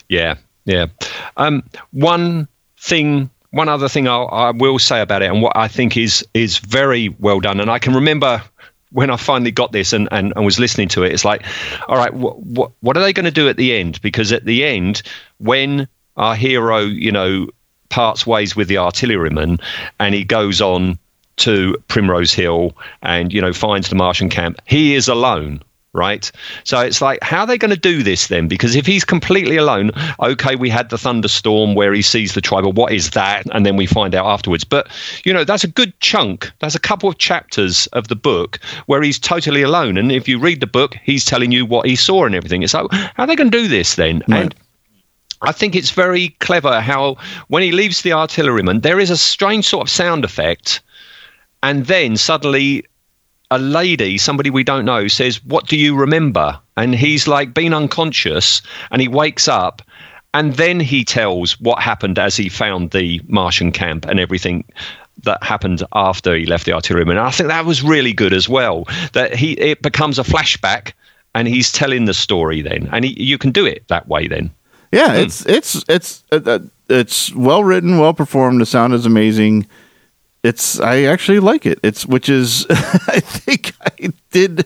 Yeah 0.08 0.36
yeah. 0.66 0.88
Um, 1.38 1.64
one 1.92 2.48
thing 2.80 3.30
one 3.56 3.70
other 3.70 3.88
thing 3.88 4.06
I'll, 4.06 4.28
I 4.34 4.52
will 4.52 4.80
say 4.80 5.00
about 5.00 5.22
it, 5.22 5.32
and 5.32 5.42
what 5.42 5.56
I 5.56 5.70
think 5.70 5.96
is 5.96 6.26
is 6.34 6.58
very 6.58 7.10
well 7.20 7.40
done, 7.40 7.62
and 7.62 7.72
I 7.72 7.80
can 7.80 7.96
remember 7.96 8.44
when 8.92 9.10
I 9.10 9.16
finally 9.16 9.52
got 9.52 9.72
this 9.72 9.94
and, 9.94 10.10
and, 10.12 10.34
and 10.36 10.46
was 10.46 10.60
listening 10.60 10.90
to 10.90 11.04
it, 11.04 11.14
it's 11.14 11.24
like, 11.24 11.46
all 11.88 11.96
right, 11.96 12.14
what 12.14 12.38
what, 12.42 12.72
what 12.82 12.98
are 12.98 13.00
they 13.00 13.14
going 13.14 13.26
to 13.26 13.32
do 13.32 13.48
at 13.48 13.56
the 13.56 13.74
end? 13.74 14.02
Because 14.02 14.34
at 14.34 14.44
the 14.44 14.66
end, 14.66 15.02
when 15.38 15.88
our 16.18 16.36
hero, 16.36 16.80
you 16.80 17.14
know, 17.14 17.48
parts 17.88 18.28
ways 18.28 18.58
with 18.58 18.68
the 18.68 18.78
artilleryman, 18.78 19.60
and 20.02 20.14
he 20.14 20.26
goes 20.26 20.60
on 20.60 21.00
to 21.38 21.82
Primrose 21.88 22.34
Hill 22.34 22.76
and 23.04 23.32
you 23.32 23.40
know 23.40 23.54
finds 23.54 23.88
the 23.88 23.96
Martian 23.96 24.30
camp, 24.30 24.60
he 24.66 24.96
is 24.96 25.08
alone 25.08 25.62
right? 25.96 26.32
So 26.64 26.80
it's 26.80 27.02
like, 27.02 27.20
how 27.24 27.42
are 27.42 27.48
they 27.48 27.58
going 27.58 27.74
to 27.74 27.80
do 27.80 28.04
this 28.04 28.28
then? 28.28 28.48
Because 28.48 28.76
if 28.76 28.86
he's 28.86 29.06
completely 29.06 29.58
alone, 29.58 29.92
okay, 30.20 30.56
we 30.56 30.70
had 30.70 30.90
the 30.90 30.98
thunderstorm 30.98 31.74
where 31.74 31.94
he 31.94 32.02
sees 32.02 32.34
the 32.34 32.42
tribe, 32.42 32.66
what 32.78 32.92
is 32.92 33.12
that? 33.12 33.46
And 33.54 33.66
then 33.66 33.78
we 33.78 33.86
find 33.86 34.14
out 34.14 34.26
afterwards. 34.26 34.64
But, 34.64 34.88
you 35.24 35.34
know, 35.34 35.44
that's 35.44 35.64
a 35.64 35.68
good 35.68 35.98
chunk. 36.02 36.52
That's 36.60 36.76
a 36.76 36.80
couple 36.80 37.10
of 37.10 37.18
chapters 37.18 37.88
of 37.88 38.10
the 38.10 38.16
book 38.16 38.60
where 38.86 39.02
he's 39.02 39.18
totally 39.18 39.62
alone. 39.62 39.98
And 39.98 40.12
if 40.12 40.28
you 40.28 40.38
read 40.38 40.60
the 40.60 40.68
book, 40.68 40.96
he's 41.04 41.26
telling 41.26 41.52
you 41.52 41.66
what 41.66 41.88
he 41.88 41.96
saw 41.96 42.26
and 42.26 42.36
everything. 42.36 42.62
It's 42.62 42.74
like, 42.74 42.92
how 42.92 43.24
are 43.24 43.28
they 43.28 43.36
going 43.36 43.52
to 43.52 43.58
do 43.58 43.68
this 43.68 43.96
then? 43.96 44.22
Right. 44.28 44.42
And 44.42 44.56
I 45.42 45.52
think 45.52 45.76
it's 45.76 45.92
very 45.92 46.30
clever 46.40 46.82
how 46.82 47.18
when 47.48 47.64
he 47.64 47.72
leaves 47.72 48.02
the 48.02 48.14
artilleryman, 48.14 48.82
there 48.82 49.00
is 49.00 49.10
a 49.10 49.18
strange 49.18 49.68
sort 49.68 49.88
of 49.88 49.90
sound 49.90 50.26
effect. 50.26 50.82
And 51.64 51.86
then 51.86 52.18
suddenly 52.18 52.86
a 53.52 53.60
lady, 53.60 54.18
somebody 54.18 54.50
we 54.50 54.64
don't 54.64 54.86
know, 54.86 55.08
says, 55.08 55.44
What 55.44 55.68
do 55.68 55.78
you 55.78 55.96
remember? 55.96 56.60
And 56.78 56.96
he's 56.96 57.28
like 57.28 57.54
been 57.54 57.74
unconscious 57.74 58.62
and 58.92 59.02
he 59.02 59.08
wakes 59.08 59.48
up 59.48 59.82
and 60.34 60.56
then 60.56 60.82
he 60.82 61.06
tells 61.06 61.58
what 61.62 61.82
happened 61.82 62.20
as 62.20 62.36
he 62.36 62.50
found 62.50 62.92
the 62.92 63.22
Martian 63.28 63.72
camp 63.72 64.06
and 64.06 64.20
everything 64.20 64.66
that 65.24 65.42
happened 65.42 65.82
after 65.94 66.36
he 66.36 66.46
left 66.46 66.66
the 66.66 66.74
artilleryman. 66.74 67.16
And 67.18 67.26
I 67.26 67.32
think 67.32 67.48
that 67.48 67.66
was 67.66 67.82
really 67.82 68.12
good 68.12 68.34
as 68.34 68.50
well. 68.50 68.86
That 69.14 69.34
he 69.34 69.54
it 69.54 69.82
becomes 69.82 70.20
a 70.20 70.24
flashback 70.24 70.92
and 71.34 71.48
he's 71.48 71.72
telling 71.72 72.04
the 72.04 72.14
story 72.14 72.62
then. 72.62 72.90
And 72.92 73.06
he, 73.06 73.22
you 73.22 73.38
can 73.38 73.52
do 73.52 73.66
it 73.66 73.88
that 73.88 74.10
way 74.10 74.28
then. 74.28 74.52
Yeah, 74.92 75.16
mm. 75.16 75.24
it's 75.24 75.46
it's 75.46 75.86
it's 75.88 76.24
uh, 76.34 76.42
uh, 76.46 76.60
it's 76.90 77.34
well 77.34 77.64
written, 77.64 77.98
well 77.98 78.14
performed. 78.14 78.60
The 78.60 78.66
sound 78.66 78.94
is 78.94 79.06
amazing 79.06 79.66
it's 80.46 80.80
I 80.80 81.04
actually 81.04 81.40
like 81.40 81.66
it. 81.66 81.80
It's 81.82 82.06
which 82.06 82.30
is 82.30 82.66
I 82.70 83.20
think 83.20 83.74
I 83.82 84.14
did 84.32 84.66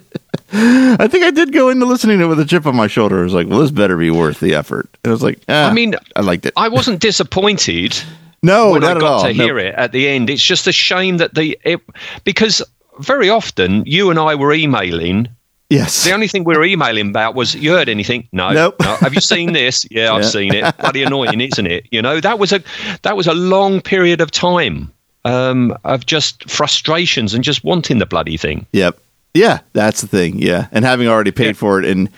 I 0.52 1.08
think 1.08 1.24
I 1.24 1.32
did 1.32 1.54
go 1.54 1.70
into 1.70 1.86
listening 1.86 2.20
to 2.20 2.26
it 2.26 2.28
with 2.28 2.40
a 2.40 2.46
chip 2.46 2.66
on 2.66 2.76
my 2.76 2.88
shoulder. 2.88 3.20
I 3.20 3.24
was 3.24 3.34
like, 3.34 3.48
well, 3.48 3.60
this 3.60 3.72
better 3.72 3.96
be 3.96 4.12
worth 4.12 4.40
the 4.40 4.56
effort. 4.56 4.90
And 5.04 5.12
I 5.12 5.14
was 5.14 5.24
like, 5.24 5.42
ah, 5.48 5.70
I 5.70 5.74
mean, 5.74 5.96
I 6.16 6.22
liked 6.22 6.46
it. 6.46 6.54
I 6.58 6.68
wasn't 6.68 7.00
disappointed. 7.00 7.98
no, 8.44 8.72
when 8.72 8.84
I 8.84 9.00
got 9.00 9.26
to 9.28 9.32
hear 9.32 9.58
it 9.58 9.76
at 9.76 9.92
the 9.92 10.08
end. 10.08 10.30
It's 10.30 10.44
just 10.44 10.68
a 10.68 10.72
shame 10.72 11.18
that 11.18 11.34
the 11.34 11.58
it, 11.64 11.82
because 12.24 12.62
very 13.00 13.30
often 13.30 13.84
you 13.86 14.10
and 14.10 14.20
I 14.20 14.36
were 14.36 14.54
emailing. 14.54 15.30
Yes. 15.70 16.04
The 16.04 16.14
only 16.14 16.28
thing 16.28 16.44
we 16.46 16.58
were 16.58 16.64
emailing 16.66 17.10
about 17.10 17.36
was 17.36 17.54
you 17.54 17.72
heard 17.72 17.90
anything? 17.90 18.28
No. 18.34 18.52
Nope. 18.52 18.78
No. 18.82 18.96
Have 18.96 19.14
you 19.14 19.22
seen 19.22 19.54
this? 19.54 19.86
Yeah, 19.92 20.14
I've 20.14 20.26
seen 20.26 20.54
it. 20.56 20.78
Bloody 20.78 21.04
annoying, 21.04 21.40
isn't 21.40 21.68
it? 21.68 21.86
You 21.92 22.02
know, 22.02 22.20
that 22.20 22.40
was 22.40 22.52
a 22.52 22.64
that 23.04 23.16
was 23.16 23.28
a 23.28 23.36
long 23.36 23.80
period 23.80 24.20
of 24.20 24.32
time 24.32 24.92
um, 25.26 25.78
of 25.84 26.06
just 26.06 26.50
frustrations 26.50 27.34
and 27.34 27.44
just 27.44 27.64
wanting 27.64 28.00
the 28.00 28.06
bloody 28.06 28.38
thing. 28.38 28.66
Yep. 28.74 29.00
Yeah, 29.34 29.60
that's 29.74 30.02
the 30.02 30.08
thing. 30.08 30.40
Yeah, 30.40 30.68
and 30.72 30.84
having 30.84 31.08
already 31.08 31.32
paid 31.32 31.48
yeah. 31.48 31.54
for 31.54 31.80
it, 31.80 31.86
and 31.86 32.10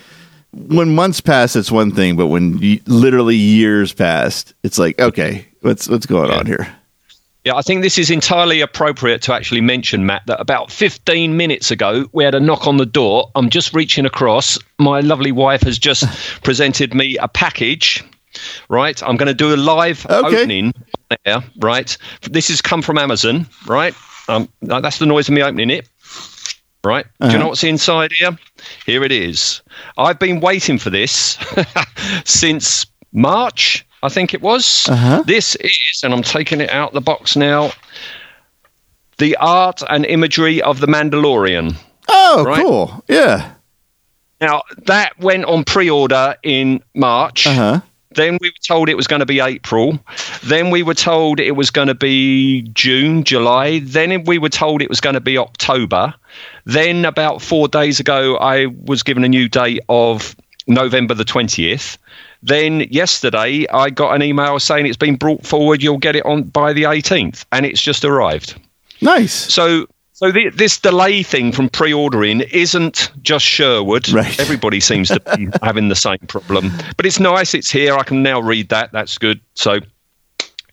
when 0.54 0.96
months 0.96 1.22
pass, 1.22 1.56
it's 1.56 1.72
one 1.72 1.92
thing, 1.92 2.16
but 2.16 2.28
when 2.28 2.58
literally 2.86 3.36
years 3.36 3.94
passed, 3.94 4.54
it's 4.64 4.78
like, 4.78 5.00
okay, 5.00 5.46
what's 5.62 5.90
what's 5.90 6.06
going 6.06 6.30
yeah. 6.30 6.38
on 6.38 6.46
here? 6.46 6.76
Yeah, 7.44 7.56
I 7.56 7.64
think 7.64 7.82
this 7.82 7.98
is 7.98 8.12
entirely 8.12 8.62
appropriate 8.62 9.24
to 9.24 9.34
actually 9.34 9.62
mention, 9.62 10.06
Matt, 10.06 10.22
that 10.28 10.40
about 10.40 10.70
15 10.70 11.36
minutes 11.36 11.72
ago, 11.72 12.06
we 12.12 12.24
had 12.24 12.36
a 12.36 12.40
knock 12.40 12.68
on 12.68 12.78
the 12.78 12.86
door. 12.86 13.32
I'm 13.34 13.50
just 13.50 13.74
reaching 13.74 14.06
across. 14.06 14.60
My 14.78 15.00
lovely 15.00 15.32
wife 15.32 15.64
has 15.64 15.80
just 15.80 16.04
presented 16.44 16.94
me 16.94 17.18
a 17.18 17.28
package 17.28 18.04
right? 18.70 19.02
I'm 19.04 19.18
going 19.18 19.28
to 19.28 19.34
do 19.34 19.54
a 19.54 19.58
live 19.58 20.06
okay. 20.06 20.42
opening 20.42 20.74
there, 21.26 21.44
right? 21.60 21.98
This 22.30 22.48
has 22.50 22.62
come 22.62 22.82
from 22.82 22.98
Amazon, 22.98 23.48
right? 23.68 23.94
Um, 24.28 24.50
that's 24.62 25.00
the 25.00 25.06
noise 25.06 25.28
of 25.28 25.34
me 25.34 25.42
opening 25.42 25.70
it, 25.70 25.90
right? 26.84 27.06
Uh-huh. 27.06 27.28
Do 27.28 27.34
you 27.34 27.38
know 27.38 27.46
uh-huh. 27.46 27.50
what's 27.50 27.64
inside 27.64 28.12
here? 28.12 28.38
Here 28.86 29.04
it 29.04 29.12
is. 29.12 29.62
I've 29.98 30.20
been 30.20 30.40
waiting 30.40 30.78
for 30.78 30.90
this 30.90 31.38
since 32.26 32.86
March, 33.12 33.86
I 34.04 34.10
think 34.10 34.34
it 34.34 34.42
was. 34.42 34.88
Uh-huh. 34.90 35.24
This 35.26 35.56
is, 35.58 36.02
and 36.04 36.14
I'm 36.14 36.24
taking 36.24 36.62
it 36.62 36.70
out 36.70 36.94
the 36.94 37.02
box 37.02 37.36
now. 37.36 37.72
The 39.18 39.36
art 39.38 39.84
and 39.88 40.06
imagery 40.06 40.62
of 40.62 40.80
the 40.80 40.88
Mandalorian. 40.88 41.76
Oh, 42.10 42.44
right? 42.44 42.62
cool! 42.62 43.04
Yeah. 43.08 43.54
Now 44.40 44.64
that 44.86 45.20
went 45.20 45.46
on 45.46 45.64
pre-order 45.64 46.36
in 46.42 46.82
March. 46.96 47.46
Uh-huh. 47.46 47.82
Then 48.14 48.38
we 48.42 48.50
were 48.50 48.64
told 48.66 48.90
it 48.90 48.98
was 48.98 49.08
going 49.08 49.22
to 49.22 49.26
be 49.26 49.40
April. 49.40 50.00
Then 50.44 50.70
we 50.70 50.84
were 50.84 50.94
told 50.94 51.40
it 51.40 51.52
was 51.52 51.72
going 51.72 51.88
to 51.88 51.96
be 51.96 52.64
June, 52.74 53.24
July. 53.24 53.80
Then 53.80 54.24
we 54.26 54.38
were 54.38 54.50
told 54.50 54.82
it 54.82 54.90
was 54.90 55.00
going 55.00 55.14
to 55.14 55.22
be 55.22 55.38
October. 55.38 56.14
Then 56.66 57.06
about 57.06 57.42
four 57.42 57.68
days 57.68 58.00
ago, 58.00 58.38
I 58.38 58.66
was 58.66 59.04
given 59.04 59.24
a 59.24 59.30
new 59.30 59.48
date 59.48 59.82
of 59.88 60.36
November 60.68 61.14
the 61.14 61.26
20th. 61.26 61.98
Then 62.44 62.82
yesterday, 62.90 63.68
I 63.72 63.90
got 63.90 64.16
an 64.16 64.24
email 64.24 64.60
saying 64.60 64.86
it's 64.86 64.98
been 64.98 65.16
brought 65.16 65.46
forward. 65.46 65.82
You'll 65.82 65.98
get 65.98 66.16
it 66.16 66.26
on 66.26 66.44
by 66.44 66.74
the 66.74 66.84
18th, 66.84 67.46
and 67.52 67.66
it's 67.66 67.82
just 67.82 68.04
arrived. 68.04 68.60
Nice. 69.00 69.34
So 69.34 69.88
so 70.22 70.32
the, 70.32 70.50
this 70.50 70.78
delay 70.78 71.24
thing 71.24 71.52
from 71.52 71.68
pre-ordering 71.68 72.42
isn't 72.42 73.12
just 73.24 73.44
Sherwood. 73.44 74.08
Right. 74.10 74.40
Everybody 74.40 74.80
seems 74.80 75.08
to 75.08 75.20
be 75.36 75.48
having 75.64 75.88
the 75.88 75.96
same 75.96 76.20
problem. 76.28 76.72
But 76.96 77.08
it's 77.08 77.20
nice. 77.20 77.56
It's 77.56 77.72
here. 77.72 77.96
I 77.96 78.04
can 78.04 78.22
now 78.22 78.40
read 78.40 78.70
that. 78.70 78.92
That's 78.92 79.18
good. 79.18 79.42
So 79.56 79.80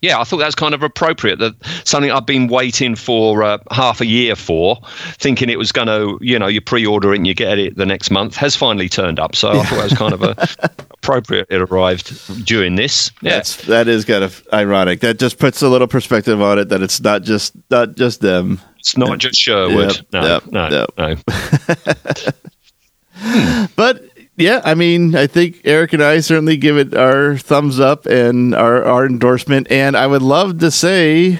yeah, 0.01 0.19
I 0.19 0.23
thought 0.23 0.37
that 0.37 0.45
was 0.45 0.55
kind 0.55 0.73
of 0.73 0.83
appropriate. 0.83 1.39
That 1.39 1.55
something 1.83 2.11
I've 2.11 2.25
been 2.25 2.47
waiting 2.47 2.95
for 2.95 3.43
uh, 3.43 3.57
half 3.71 4.01
a 4.01 4.05
year 4.05 4.35
for, 4.35 4.77
thinking 5.17 5.49
it 5.49 5.57
was 5.57 5.71
going 5.71 5.87
to, 5.87 6.17
you 6.21 6.39
know, 6.39 6.47
you 6.47 6.61
pre-order 6.61 7.13
it 7.13 7.17
and 7.17 7.27
you 7.27 7.33
get 7.33 7.57
it 7.57 7.75
the 7.75 7.85
next 7.85 8.11
month, 8.11 8.35
has 8.35 8.55
finally 8.55 8.87
turned 8.87 9.19
up. 9.19 9.35
So 9.35 9.49
I 9.49 9.63
thought 9.63 9.75
that 9.75 9.83
was 9.83 9.93
kind 9.93 10.13
of 10.13 10.21
a 10.21 10.47
appropriate. 10.91 11.47
It 11.49 11.61
arrived 11.61 12.45
during 12.45 12.75
this. 12.75 13.11
Yeah, 13.21 13.37
That's, 13.37 13.65
that 13.65 13.87
is 13.87 14.05
kind 14.05 14.23
of 14.23 14.47
ironic. 14.53 15.01
That 15.01 15.19
just 15.19 15.37
puts 15.37 15.61
a 15.61 15.69
little 15.69 15.87
perspective 15.87 16.41
on 16.41 16.59
it 16.59 16.69
that 16.69 16.81
it's 16.81 17.01
not 17.01 17.23
just 17.23 17.53
not 17.69 17.95
just 17.95 18.21
them. 18.21 18.61
It's 18.79 18.97
not 18.97 19.17
just 19.19 19.39
Sherwood. 19.39 19.95
Yep, 19.95 20.05
no, 20.13 20.27
yep, 20.27 20.47
no, 20.47 20.69
yep. 20.69 20.89
no. 20.97 22.29
But 23.75 24.03
yeah, 24.37 24.61
I 24.63 24.73
mean, 24.75 25.15
I 25.15 25.27
think 25.27 25.61
Eric 25.65 25.93
and 25.93 26.01
I 26.03 26.21
certainly 26.21 26.55
give 26.57 26.77
it 26.77 26.93
our 26.95 27.37
thumbs 27.37 27.79
up 27.79 28.05
and 28.05 28.55
our, 28.55 28.83
our 28.83 29.05
endorsement. 29.05 29.69
And 29.69 29.97
I 29.97 30.07
would 30.07 30.21
love 30.21 30.59
to 30.59 30.71
say, 30.71 31.39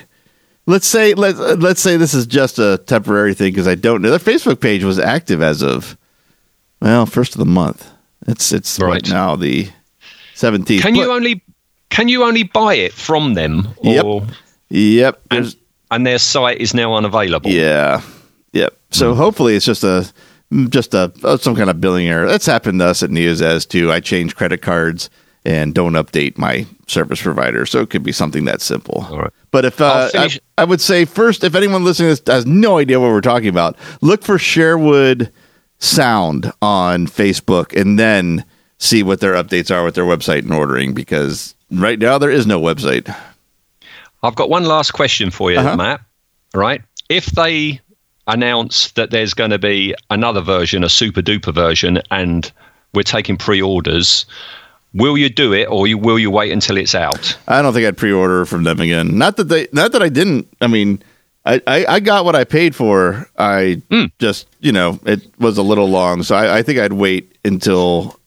let's 0.65 0.88
say 0.88 1.13
let 1.13 1.38
let's 1.60 1.82
say 1.82 1.95
this 1.97 2.13
is 2.13 2.25
just 2.28 2.60
a 2.60 2.78
temporary 2.86 3.34
thing 3.34 3.52
because 3.54 3.67
I 3.67 3.75
don't 3.75 4.02
know. 4.02 4.10
Their 4.10 4.19
Facebook 4.19 4.60
page 4.60 4.84
was 4.84 4.99
active 4.99 5.41
as 5.41 5.63
of 5.63 5.97
well 6.82 7.06
first 7.06 7.36
of 7.36 7.39
the 7.39 7.45
month. 7.45 7.89
It's 8.28 8.52
it's 8.52 8.78
right, 8.80 8.89
Right. 8.91 9.10
now 9.10 9.36
the 9.38 9.69
seventeenth. 10.36 10.82
Can 10.84 10.95
you 10.95 11.12
only 11.12 11.41
can 11.89 12.10
you 12.10 12.25
only 12.25 12.43
buy 12.43 12.73
it 12.75 12.93
from 12.93 13.34
them? 13.36 13.69
Yep. 13.84 14.04
Or, 14.06 14.28
Yep. 14.69 15.21
there's- 15.32 15.54
and 15.54 15.62
their 16.06 16.19
site 16.19 16.60
is 16.60 16.73
now 16.73 16.93
unavailable. 16.93 17.49
Yeah. 17.49 18.02
Yep. 18.54 18.75
So 18.91 19.13
hopefully 19.13 19.56
it's 19.56 19.65
just 19.65 19.84
a 19.84 20.12
just 20.69 20.93
a 20.93 21.12
uh, 21.23 21.38
some 21.38 21.56
kind 21.56 21.69
of 21.69 21.80
billing 21.80 22.08
error. 22.08 22.28
That's 22.28 22.45
happened 22.45 22.80
to 22.80 22.88
us 22.88 23.04
at 23.04 23.12
News 23.12 23.41
as 23.41 23.65
too. 23.65 23.91
I 23.91 23.99
change 23.99 24.36
credit 24.36 24.62
cards 24.62 25.10
and 25.45 25.73
don't 25.73 25.93
update 25.93 26.38
my 26.38 26.65
service 26.88 27.21
provider, 27.21 27.65
so 27.65 27.82
it 27.82 27.89
could 27.89 28.04
be 28.04 28.12
something 28.12 28.45
that 28.45 28.62
simple. 28.62 29.06
All 29.10 29.19
right. 29.19 29.32
But 29.52 29.65
if 29.65 29.80
uh, 29.80 30.10
I, 30.13 30.30
I 30.58 30.63
would 30.65 30.82
say 30.82 31.06
first, 31.06 31.43
if 31.43 31.56
anyone 31.56 31.84
listening 31.84 32.15
to 32.15 32.21
this 32.21 32.34
has 32.34 32.45
no 32.45 32.78
idea 32.78 32.99
what 32.99 33.10
we're 33.10 33.21
talking 33.21 33.47
about, 33.47 33.78
look 34.02 34.23
for 34.23 34.38
Sherwood 34.38 35.32
Sound 35.78 36.52
on 36.62 37.08
Facebook, 37.08 37.80
and 37.80 37.97
then 37.97 38.43
see 38.80 39.04
what 39.04 39.21
their 39.21 39.34
updates 39.34 39.73
are 39.73 39.84
with 39.84 39.95
their 39.95 40.06
website 40.06 40.39
and 40.39 40.54
ordering. 40.54 40.93
Because 40.93 41.56
right 41.71 41.99
now 41.99 42.17
there 42.17 42.32
is 42.32 42.47
no 42.47 42.60
website. 42.60 43.15
I've 44.24 44.36
got 44.36 44.50
one 44.50 44.66
last 44.66 44.92
question 44.92 45.32
for 45.32 45.52
you, 45.52 45.60
Uh-huh. 45.60 45.76
Matt. 45.76 46.02
Right? 46.54 46.82
If 47.10 47.28
they 47.28 47.80
announce 48.28 48.92
that 48.92 49.12
there's 49.12 49.34
going 49.34 49.52
to 49.52 49.60
be 49.60 49.96
another 50.10 50.42
version, 50.42 50.84
a 50.84 50.90
super 50.90 51.22
duper 51.22 51.54
version, 51.54 52.02
and 52.12 52.52
we're 52.94 53.04
taking 53.04 53.38
pre-orders, 53.38 54.26
will 54.94 55.18
you 55.18 55.30
do 55.30 55.54
it, 55.54 55.66
or 55.70 55.86
will 55.98 56.20
you 56.20 56.30
wait 56.32 56.52
until 56.52 56.78
it's 56.78 56.96
out? 56.96 57.38
I 57.48 57.62
don't 57.62 57.74
think 57.74 57.86
I'd 57.88 57.98
pre-order 57.98 58.46
from 58.46 58.64
them 58.64 58.80
again. 58.80 59.18
Not 59.18 59.38
that 59.38 59.46
they, 59.46 59.68
not 59.72 59.92
that 59.94 60.02
I 60.04 60.10
didn't. 60.10 60.48
I 60.62 60.68
mean, 60.68 61.02
I, 61.46 61.62
I, 61.66 61.86
I 61.88 62.00
got 62.00 62.26
what 62.26 62.36
I 62.36 62.44
paid 62.44 62.76
for. 62.76 63.28
I 63.38 63.82
just, 64.20 64.48
you 64.60 64.72
know, 64.72 65.00
it 65.06 65.22
was 65.40 65.58
a 65.58 65.64
little 65.64 65.90
long, 65.90 66.22
so 66.24 66.36
I, 66.36 66.58
I 66.60 66.64
think 66.64 66.78
I'd 66.80 66.94
wait 66.94 67.36
until 67.46 68.20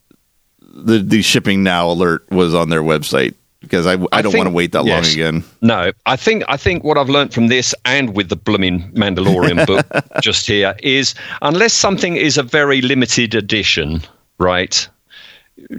the 0.61 0.99
the 1.01 1.21
shipping 1.23 1.63
now 1.63 1.91
alert 1.91 2.29
was 2.31 2.55
on 2.55 2.71
their 2.71 2.83
website 2.83 3.35
because 3.63 3.87
I, 3.87 3.93
I, 3.95 4.07
I 4.13 4.23
don't 4.23 4.33
think- 4.33 4.45
want 4.45 4.49
to 4.49 4.55
wait 4.55 4.73
that 4.73 4.85
long 4.85 5.05
again. 5.05 5.45
No, 5.63 5.93
I 6.07 6.17
think 6.17 6.45
I 6.49 6.57
think 6.57 6.85
what 6.85 6.99
I've 6.99 7.09
learned 7.09 7.33
from 7.33 7.47
this 7.49 7.75
and 7.85 8.15
with 8.15 8.29
the 8.29 8.37
blooming 8.37 8.91
Mandalorian 8.93 9.67
book 9.67 9.87
just 10.21 10.47
here 10.47 10.75
is 10.83 11.15
unless 11.41 11.73
something 11.73 12.17
is 12.17 12.37
a 12.39 12.43
very 12.43 12.83
limited 12.83 13.35
edition, 13.35 14.03
right? 14.39 14.87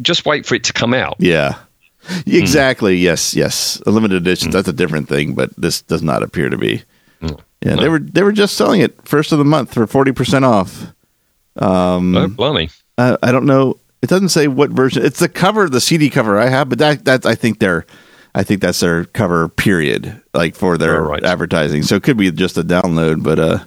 Just 0.01 0.25
wait 0.25 0.45
for 0.45 0.55
it 0.55 0.63
to 0.65 0.73
come 0.73 0.93
out. 0.93 1.15
Yeah, 1.19 1.57
exactly. 2.25 2.95
Yes, 2.95 3.35
yes. 3.35 3.81
A 3.85 3.91
limited 3.91 4.15
edition. 4.17 4.51
That's 4.51 4.67
a 4.67 4.73
different 4.73 5.09
thing, 5.09 5.33
but 5.35 5.49
this 5.57 5.81
does 5.81 6.01
not 6.01 6.23
appear 6.23 6.49
to 6.49 6.57
be. 6.57 6.83
Yeah, 7.21 7.75
they 7.77 7.87
were 7.89 7.99
they 7.99 8.23
were 8.23 8.33
just 8.33 8.55
selling 8.55 8.81
it 8.81 8.95
first 9.07 9.31
of 9.31 9.37
the 9.39 9.45
month 9.45 9.73
for 9.73 9.87
forty 9.87 10.11
percent 10.11 10.43
off. 10.45 10.85
Um, 11.55 12.15
Oh, 12.17 12.27
blimey. 12.27 12.69
Uh, 12.97 13.17
I 13.23 13.31
don't 13.31 13.45
know. 13.45 13.77
It 14.03 14.09
doesn't 14.09 14.29
say 14.29 14.47
what 14.49 14.69
version. 14.69 15.05
It's 15.05 15.19
the 15.19 15.29
cover, 15.29 15.69
the 15.69 15.79
CD 15.79 16.09
cover 16.09 16.37
I 16.37 16.47
have, 16.49 16.67
but 16.67 16.77
that 16.79 17.05
that 17.05 17.25
I 17.25 17.35
think 17.35 17.59
they're, 17.59 17.85
I 18.35 18.43
think 18.43 18.59
that's 18.59 18.81
their 18.81 19.05
cover 19.05 19.47
period, 19.47 20.21
like 20.33 20.55
for 20.57 20.77
their 20.77 21.01
right. 21.01 21.23
advertising. 21.23 21.83
So 21.83 21.95
it 21.95 22.03
could 22.03 22.17
be 22.17 22.29
just 22.29 22.57
a 22.57 22.63
download, 22.63 23.23
but 23.23 23.39
uh, 23.39 23.59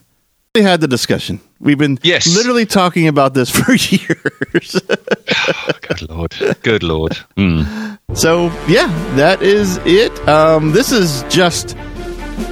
we 0.54 0.60
had 0.60 0.82
the 0.82 0.88
discussion. 0.88 1.40
We've 1.58 1.78
been 1.78 1.98
Yes. 2.02 2.36
literally 2.36 2.66
talking 2.66 3.08
about 3.08 3.32
this 3.32 3.48
for 3.58 3.72
years. 3.72 4.78
Good 5.88 6.10
lord. 6.10 6.34
Good 6.62 6.82
lord. 6.82 7.16
Mm. 7.38 7.98
so 8.12 8.48
yeah, 8.68 8.88
that 9.16 9.40
is 9.40 9.78
it. 9.86 10.12
Um, 10.28 10.72
this 10.72 10.92
is 10.92 11.24
just 11.30 11.74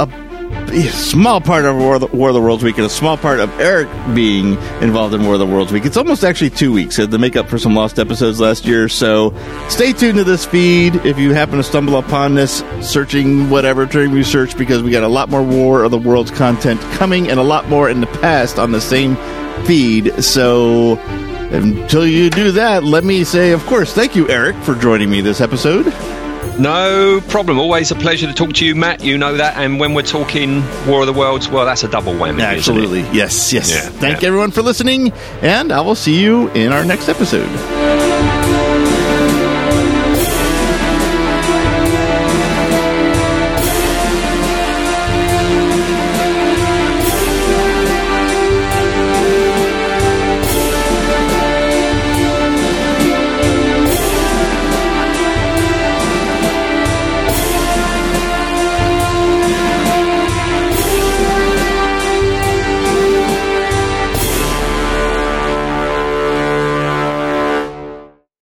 a 0.00 0.06
a 0.70 0.88
small 0.88 1.40
part 1.40 1.64
of 1.64 1.76
War 1.76 1.94
of, 1.96 2.00
the, 2.00 2.06
War 2.08 2.28
of 2.28 2.34
the 2.34 2.40
Worlds 2.40 2.62
week 2.62 2.76
and 2.78 2.86
a 2.86 2.90
small 2.90 3.16
part 3.16 3.40
of 3.40 3.50
Eric 3.60 3.88
being 4.14 4.54
involved 4.82 5.14
in 5.14 5.24
War 5.24 5.34
of 5.34 5.40
the 5.40 5.46
Worlds 5.46 5.72
week. 5.72 5.84
It's 5.84 5.96
almost 5.96 6.24
actually 6.24 6.50
two 6.50 6.72
weeks 6.72 6.96
to 6.96 7.18
make 7.18 7.36
up 7.36 7.48
for 7.48 7.58
some 7.58 7.74
lost 7.74 7.98
episodes 7.98 8.40
last 8.40 8.64
year. 8.64 8.88
So 8.88 9.34
stay 9.68 9.92
tuned 9.92 10.18
to 10.18 10.24
this 10.24 10.44
feed 10.44 10.96
if 11.06 11.18
you 11.18 11.32
happen 11.32 11.56
to 11.56 11.62
stumble 11.62 11.96
upon 11.96 12.34
this, 12.34 12.64
searching 12.80 13.50
whatever 13.50 13.86
during 13.86 14.12
research 14.12 14.56
because 14.56 14.82
we 14.82 14.90
got 14.90 15.02
a 15.02 15.08
lot 15.08 15.28
more 15.28 15.42
War 15.42 15.84
of 15.84 15.90
the 15.90 15.98
Worlds 15.98 16.30
content 16.30 16.80
coming 16.92 17.28
and 17.28 17.38
a 17.38 17.44
lot 17.44 17.68
more 17.68 17.88
in 17.88 18.00
the 18.00 18.06
past 18.06 18.58
on 18.58 18.72
the 18.72 18.80
same 18.80 19.16
feed. 19.66 20.12
So 20.22 20.96
until 21.52 22.06
you 22.06 22.30
do 22.30 22.52
that, 22.52 22.84
let 22.84 23.04
me 23.04 23.24
say, 23.24 23.52
of 23.52 23.64
course, 23.66 23.92
thank 23.92 24.16
you, 24.16 24.28
Eric, 24.28 24.56
for 24.56 24.74
joining 24.74 25.10
me 25.10 25.20
this 25.20 25.40
episode. 25.40 25.92
No 26.58 27.20
problem. 27.28 27.58
Always 27.58 27.90
a 27.90 27.94
pleasure 27.94 28.26
to 28.26 28.32
talk 28.32 28.52
to 28.54 28.64
you, 28.64 28.74
Matt. 28.74 29.02
You 29.02 29.18
know 29.18 29.36
that. 29.36 29.56
And 29.56 29.80
when 29.80 29.94
we're 29.94 30.02
talking 30.02 30.62
War 30.86 31.00
of 31.00 31.06
the 31.06 31.12
Worlds, 31.12 31.48
well, 31.48 31.66
that's 31.66 31.82
a 31.84 31.88
double 31.88 32.12
whammy. 32.12 32.42
Absolutely. 32.42 33.00
Yes, 33.12 33.52
yes. 33.52 33.70
Yeah, 33.70 33.80
Thank 33.80 34.22
yeah. 34.22 34.28
everyone 34.28 34.50
for 34.50 34.62
listening, 34.62 35.12
and 35.42 35.72
I 35.72 35.80
will 35.80 35.94
see 35.96 36.20
you 36.20 36.48
in 36.50 36.72
our 36.72 36.84
next 36.84 37.08
episode. 37.08 38.03